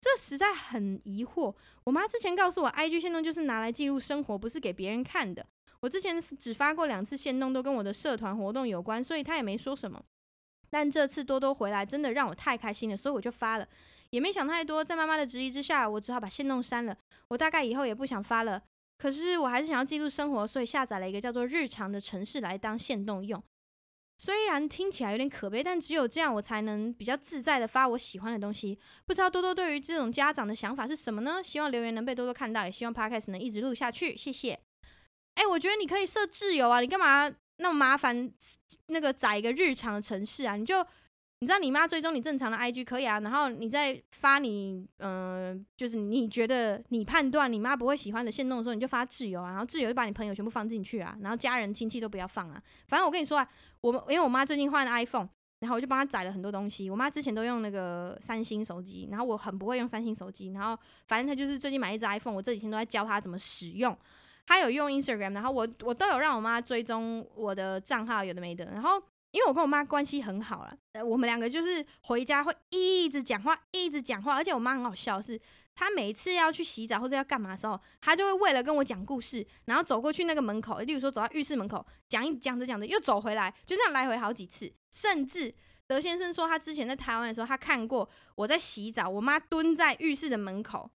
[0.00, 1.54] 这实在很疑惑。
[1.84, 5.44] 我妈之前告诉我，IG 限动就是拿来记录生活，不是给别人看的。
[5.80, 10.02] 我之前只发过两次限动，都跟我的社团活动有关，所以她也没说什么。
[10.70, 13.68] 但这次多多回来，真的让我太开心了，所以我就发了，
[14.10, 14.84] 也没想太多。
[14.84, 16.96] 在妈妈的质疑之下，我只好把限动删了。
[17.28, 18.62] 我大概以后也不想发了。
[18.98, 23.42] 可是我还是想要记录生活，所以下载了一个叫做“日常”的程式来当限动用。
[24.18, 28.78] 虽然听起来有点可悲，但只有这样我才能比较自在的发我喜欢的东西。
[29.04, 31.42] 不知道多多对于这种家长的想法是什么呢？
[31.42, 34.16] 希望留言能被多多看到，也希望 Podcast 能一直录下去。
[34.16, 34.58] 谢谢。
[35.34, 38.32] 哎，我觉得你可以设自由啊，你干嘛那么麻烦？
[38.86, 40.86] 那个载一个日常的程式啊，你就。
[41.40, 52.62] 你知道你妈追踪你正常的 IG 可以啊，然后你再发你嗯、就是你觉得你判断你妈不会喜欢的线动的时候，你就发自由啊，然后自由就把你朋友全部放进去啊，然后家人亲戚都不要放啊。
[52.88, 53.46] 反正我跟你说啊，
[53.86, 55.28] 我因为我妈最近换了 iPhone，
[55.60, 56.90] 然后我就帮她载了很多东西。
[56.90, 63.96] 我妈之前都用那个三星手机，然后我很不会用三星手机，然后反正她就是最近买一只 iPhone，我这几天都在教她怎么使用。
[64.46, 69.02] 她有用 Instagram，然后我我都有让我妈追踪我的账号，有的没的，然后。
[69.32, 75.38] 因为我跟我妈关系很好了，呃，我们两个就是回家会一直讲话，一直讲话，而且我妈很好笑，是
[75.76, 84.72] 他每次要去洗澡或者要干嘛的时候，他就会为了跟我讲故事，然后走过去那个门口，例如说走到浴室门口，讲一讲着讲着又走回来，就这样来回好几次。
[84.90, 85.54] 甚至
[85.86, 90.90] 德先生说，他之前在台湾的时候，他看过我在洗澡，我妈蹲在浴室的门口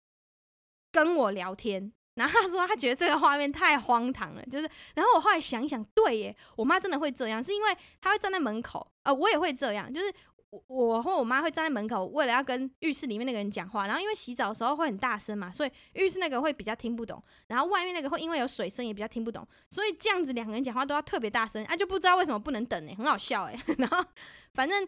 [0.91, 1.93] 跟我聊天。
[2.15, 4.69] 然后他说，他觉得这个画面太荒唐了，就是。
[4.95, 10.13] 然后我后来想一想，对耶，我妈真的会这样，是因为她会站在门口，呃，我也会这样，就是
[10.51, 13.87] 我我和我妈会站在门口，为了要跟浴室里面那个人讲话。
[13.87, 23.59] 然后因为洗澡的时候会很大声嘛，所以浴室那个会比较听不懂，然后外面那个会因为有水声也比较听不懂，所以这样子两个人讲话都要特别大声，啊，就不知道为什么不能等呢，很好笑哎。
[23.79, 24.05] 然后
[24.53, 24.87] 反正。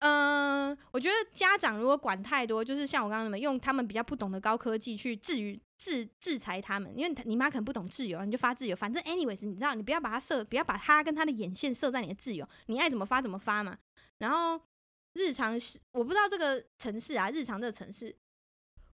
[0.00, 8.76] 嗯，我觉得家长如果管太多，就是像我刚刚那么用他们比较不懂的高科技去制于制制裁他们，因为你妈可能不懂自由，你就发自由。
[8.76, 13.76] 反正 anyways，你知道，你不要把它设，不要把它跟他的眼线设在你的自由，你爱怎么发怎么发嘛。
[14.18, 14.60] 然后
[15.14, 18.14] 日常是我不知道这个城市啊，日常这个城市。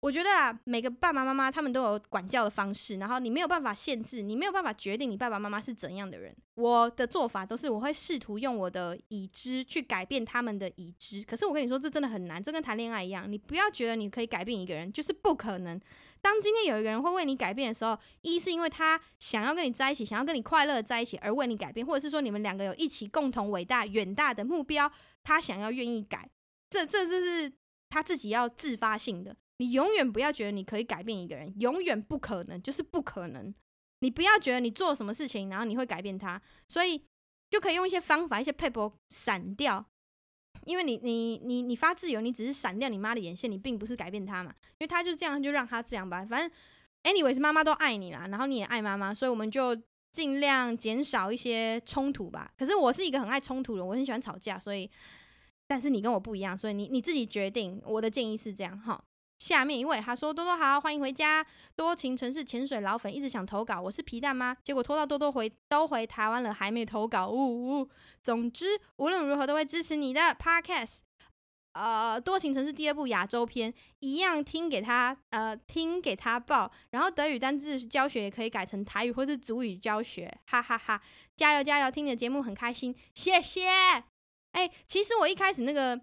[0.00, 6.36] 我觉得啊，每个爸爸妈妈他们都有管教的方式，然后你没有办法限制，你没有办法决定你爸爸妈妈是怎样的人。
[6.56, 15.80] 我的做法都是我会试图用我的已知去改变他们的已知，可是我跟你说，这真的很难，这跟谈恋爱一样，你不要觉得你可以改变一个人，就是不可能。
[16.20, 24.90] 当今天有一个人会为你改变的时候，一是因为他想要跟你在一起，想要跟你快乐在一起而为你改变，或者是说你们两个有一起共同伟大远大的目标，
[25.24, 26.30] 他想要愿意改，
[26.70, 27.52] 这这这是
[27.88, 29.34] 他自己要自发性的。
[29.58, 33.52] 你永远不要觉得你可以改变一个人，永远不可能，就是不可能。
[34.00, 37.02] 你不要觉得你做什么事情，然后你会改变他，所以
[37.48, 39.84] 就可以用一些方法、一些撇步闪掉。
[40.66, 44.52] 因为你、你、你、你发自由，你只是闪掉你妈的眼线，你并不是改变他嘛。
[44.72, 46.24] 因为他就这样，就让他这样吧。
[46.24, 46.50] 反正
[47.04, 49.74] ，anyways，妈妈都爱你啦，然后你也爱妈妈，所以我们就
[50.14, 52.48] 尽量减少一些冲突吧。
[52.56, 54.88] 可是我是一个很爱冲突的人，我很喜欢吵架，所以，
[55.66, 57.82] 但是你跟我不一样，所以你你自己决定。
[57.84, 59.02] 我的建议是这样哈。
[59.40, 61.44] 下面一位他说：“多多好，欢迎回家。
[61.74, 64.56] 多情城市潜水老粉一直想投稿，我是皮蛋吗？
[64.62, 67.28] 结果拖到多多回都回台湾了，还没投稿。
[67.28, 67.88] 呜呜。
[68.22, 68.66] 总之
[68.98, 71.00] 无论如何都会支持你的 Podcast。
[71.74, 81.02] 呃，多情城市第二部亚洲篇一样听给他呃听给他报，然后德语单字教学也可以改成台语或是主语教学，哈哈哈，哈！
[81.36, 81.90] 加油加油！
[81.90, 83.68] 听你的节目很开心，谢谢。
[84.52, 86.00] 哎，其实我一开始那个。”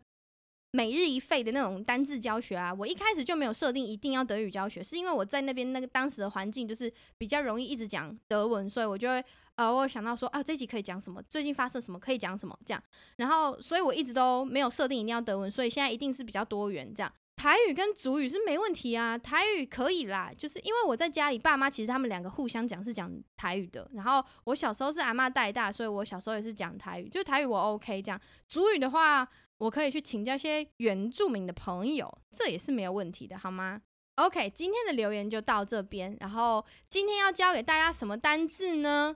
[0.74, 9.22] 每日一废的那种单字教学啊，我一开始就没有设定一定要德语教学，是因为我在那边那个当时的环境就是比较容易一直讲德文，所以我就会
[9.56, 12.84] 呃，我想到说啊，这集可以讲什么，最近发生什么可以讲什么这样，
[13.18, 17.12] 然后所以我一直都没有设定一定要德文，所以现在一定是比较多元这样。
[17.36, 23.89] 台语跟主语是没问题啊，台语可以啦，就是因为我在家里，爸妈其实他们两个互相讲是讲台语的。
[23.93, 28.22] 然后我小时候是阿嬷带大，所以我小时候也是讲台语，就台语我 OK 这样。
[28.47, 29.28] 主语的话，
[29.58, 33.82] 我可以去请教一些原住民的朋友，这也是没有问题的，好吗
[34.18, 36.16] ？OK，今天的留言就到这边。
[36.20, 39.16] 然后今天要教给大家什么单字呢？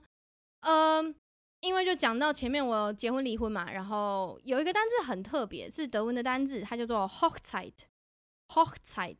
[0.67, 1.15] 嗯、
[1.61, 9.17] 因为就讲到前面我结婚离婚嘛，然后有一个单字很特别，是德文的单字，它叫做 Hochzeit，Hochzeit，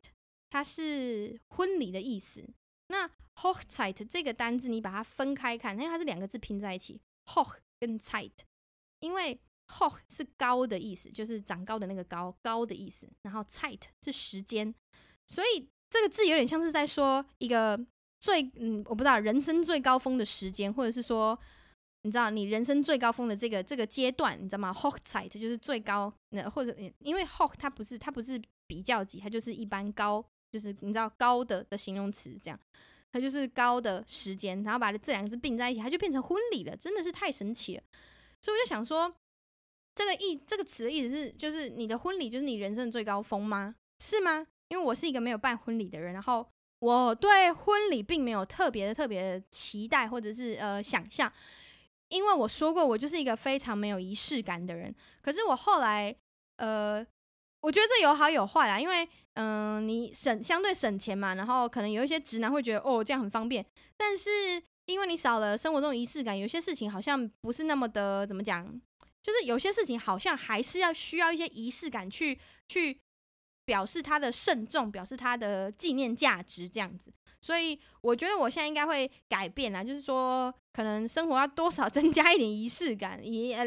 [0.50, 2.44] 它是婚礼的意思。
[2.88, 8.32] 那 Hochzeit 这个单字你把它分开看，因为它是两个字拼在一起，Hoch 跟 Zeit，
[8.98, 14.74] 因为 Hoch 是高的意思，就是长高的那个高，高的意思，然后 Zeit 是时间，
[15.28, 17.78] 所以这个字有点像是在说一个
[18.26, 21.38] 最嗯，我不知道人生最高峰的时间，或者是说。
[22.02, 32.60] 你知道你人生最高峰的这个这个阶段，你知道吗？Hochzeit 就是最高，那或者因为 Hoch 它不是它不是比较级，它就是一般高，就是你知道高的的形容词这样，
[33.10, 37.82] 它就是高的时间，然后把这两个字并在一起，它就变成婚礼了，真的是太神奇了。
[38.40, 39.12] 所以我就想说，
[39.92, 43.74] 这个意这个词的意思是，就是你的婚礼就是你人生的最高峰吗？
[43.98, 44.46] 是吗？
[44.68, 46.46] 因为我是一个没有办婚礼的人，然后
[46.80, 51.32] 我对婚礼并没有特别的特别的期待或者是呃想象。
[52.08, 54.94] 因为我说过，我就是一个非常没有仪式感的人。
[55.20, 56.14] 可是我后来，
[56.56, 57.04] 呃，
[57.60, 58.78] 我觉得这有好有坏啦。
[58.78, 63.66] 因为，嗯、你省相对省钱嘛，然后可能有一些直男会觉得，哦，这样很方便。
[63.96, 68.80] 但是，因为你少了生活中仪式感，有些事情好像不是那么的，怎么讲？
[69.20, 72.96] 就是有些事情好像还是要需要一些仪式感去去
[73.66, 77.12] 表示它的慎重，表示它的纪念价值，这样子。
[77.38, 83.64] 所以我觉得我现在应该会改变啦，就是说可能生活要多少 增加一点仪式感，以呃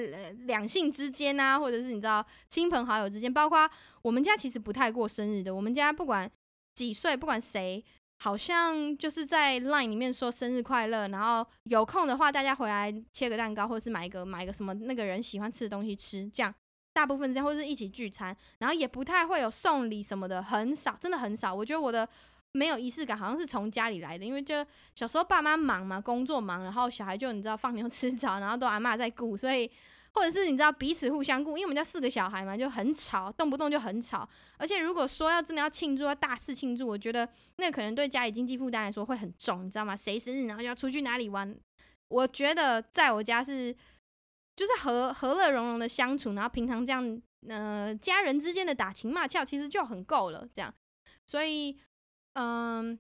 [0.48, 3.70] 两性之间啊，或者是你知道亲朋好友之间，包括
[4.02, 6.30] 我们家其实不太过生日的，我们家不管
[6.74, 7.82] 几岁，不管谁，
[8.18, 16.54] 好像就是在 Line 里面说生日快乐，然后有空的话大家回来切个蛋糕，或者是买一个买一个什么那个人喜欢吃的东西吃，这样
[17.00, 21.56] 大部分这样，或者是一起聚餐，然后也不太会有送礼什么的，很少，真的很少。
[21.56, 22.08] 我觉得我的。
[22.54, 29.70] 没有仪式感，好像是从家里来的，因为就小时候爸妈忙嘛，工作忙，然后小孩就你知道放牛吃草，然后都阿嬷在顾，所以
[30.14, 34.28] 或者是你知道彼此互相顾，因为我们家四个小孩嘛，就很吵，动不动就很吵。
[34.58, 39.96] 而且如果说要真的要庆祝，要大肆庆祝，我觉得那可能对家里经济负担来说会很重，你知道吗？
[39.96, 41.56] 谁生日然后就要出去哪里玩？
[42.08, 43.76] 我觉得在我家是
[44.60, 50.74] 就是和和乐融融的相处，然后平常这样呃家人之间的打情骂俏其实就很够了，这样，
[51.26, 51.80] 所以。
[52.34, 52.98] 嗯，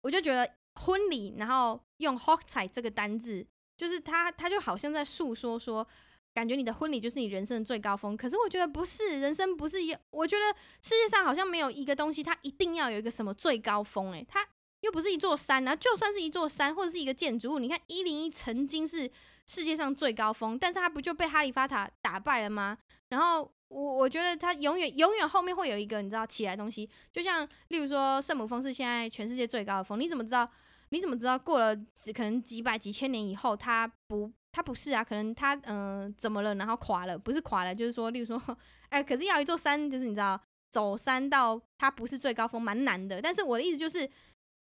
[0.00, 5.86] 我就觉得婚礼，然后用 Hochzeit 这个单字，就是他，他就好像在诉说说，
[6.34, 8.16] 感觉你的婚礼就是你人生的最高峰。
[8.16, 14.10] 可是我觉得不是，人生不是一，我觉得世界上好像没有一个东西，它一定要有一个什么最高峰。
[14.12, 14.44] 诶，它
[14.80, 19.10] 又不是一座山，然后就算是一座山或者是一个建筑物，你看一零一曾经是
[19.46, 22.78] 世界上最高峰，但是它不就被哈利法塔打败了吗？
[23.08, 23.50] 然后。
[23.68, 30.48] 我我觉得它永远永远后面会有一个你知道起来东西，就像例如说圣母峰是现在全世界最高的峰，你怎么知道？
[30.90, 31.74] 你怎么知道过了
[32.14, 35.02] 可能几百几千年以后它不它不是啊？
[35.02, 36.54] 可能它嗯、怎么了？
[36.54, 37.18] 然后垮了？
[37.18, 38.40] 不是垮了，就是说例如说
[38.88, 43.20] 哎，可是要一座山，就是你知道走山到它不是最高峰蛮难的。
[43.20, 44.08] 但是我的意思就是，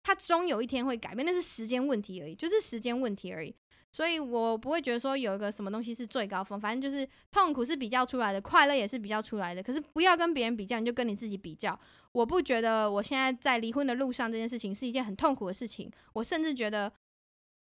[0.05, 3.53] 它终有一天会改变，那是时间问题而已，就是时间问题而已。
[3.91, 9.63] 所以我不会觉得说有一个什么东西是最高峰，反正就是痛苦是比较出来的，快乐也是比较出来的。
[9.63, 11.79] 可是不要跟别人比较，你就跟你自己比较。
[12.11, 15.89] 我不觉得我现在在离婚的路上这件事情是一件很痛苦的事情。
[16.13, 16.91] 我甚至觉得，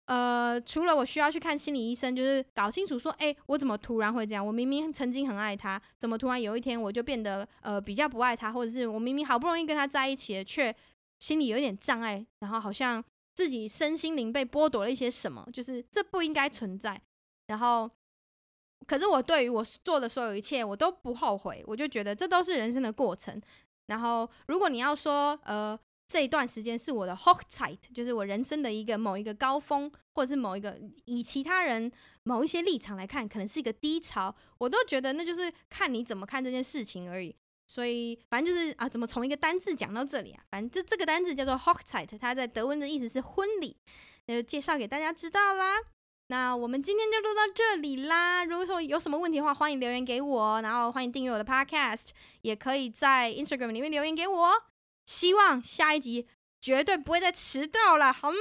[0.07, 4.47] 呃，除了我需要去看心理医生，就是搞清楚说，哎，我怎么突然会这样？
[4.47, 10.75] 我明明曾经很爱他，怎么突然有一天我就变得呃比较不爱他，或者是我明明好不容易跟他在一起了，却
[11.23, 13.03] 心里有点障碍，然后好像。
[13.35, 17.01] 自己身心灵被剥夺了一些什么，就是这不应该存在。
[17.47, 17.91] 然后，
[18.87, 21.65] 可是我对于我做的所有一切，我都不后悔。
[21.67, 23.41] 我就觉得这都是人生的过程。
[23.87, 31.91] 然后，如果你要说，呃，这一段时间是我的 Hochzeit，就是我人生的一个某一个高峰，或者是某一个以其他人
[32.25, 37.35] 某一些立场来看，可能是一个低潮，我都觉得那就是看你怎么看这件事情而已。
[37.75, 40.45] 所以，反正就是啊，怎么从一个单字讲到这里啊？
[40.51, 43.75] 反正就这个单字叫做 Hochzeit，它在德文的意思是婚礼，
[44.27, 45.77] 那就介绍给大家知道啦。
[46.27, 48.45] 那我们今天就录到这里啦。
[48.45, 52.09] 如果说有什么问题的话，欢迎留言给我，然后欢迎订阅我的 Podcast，
[52.43, 54.51] 也可以在 Instagram 里面留言给我。
[55.07, 56.29] 希望下一集
[56.61, 58.37] 绝对不会再迟到了，好吗？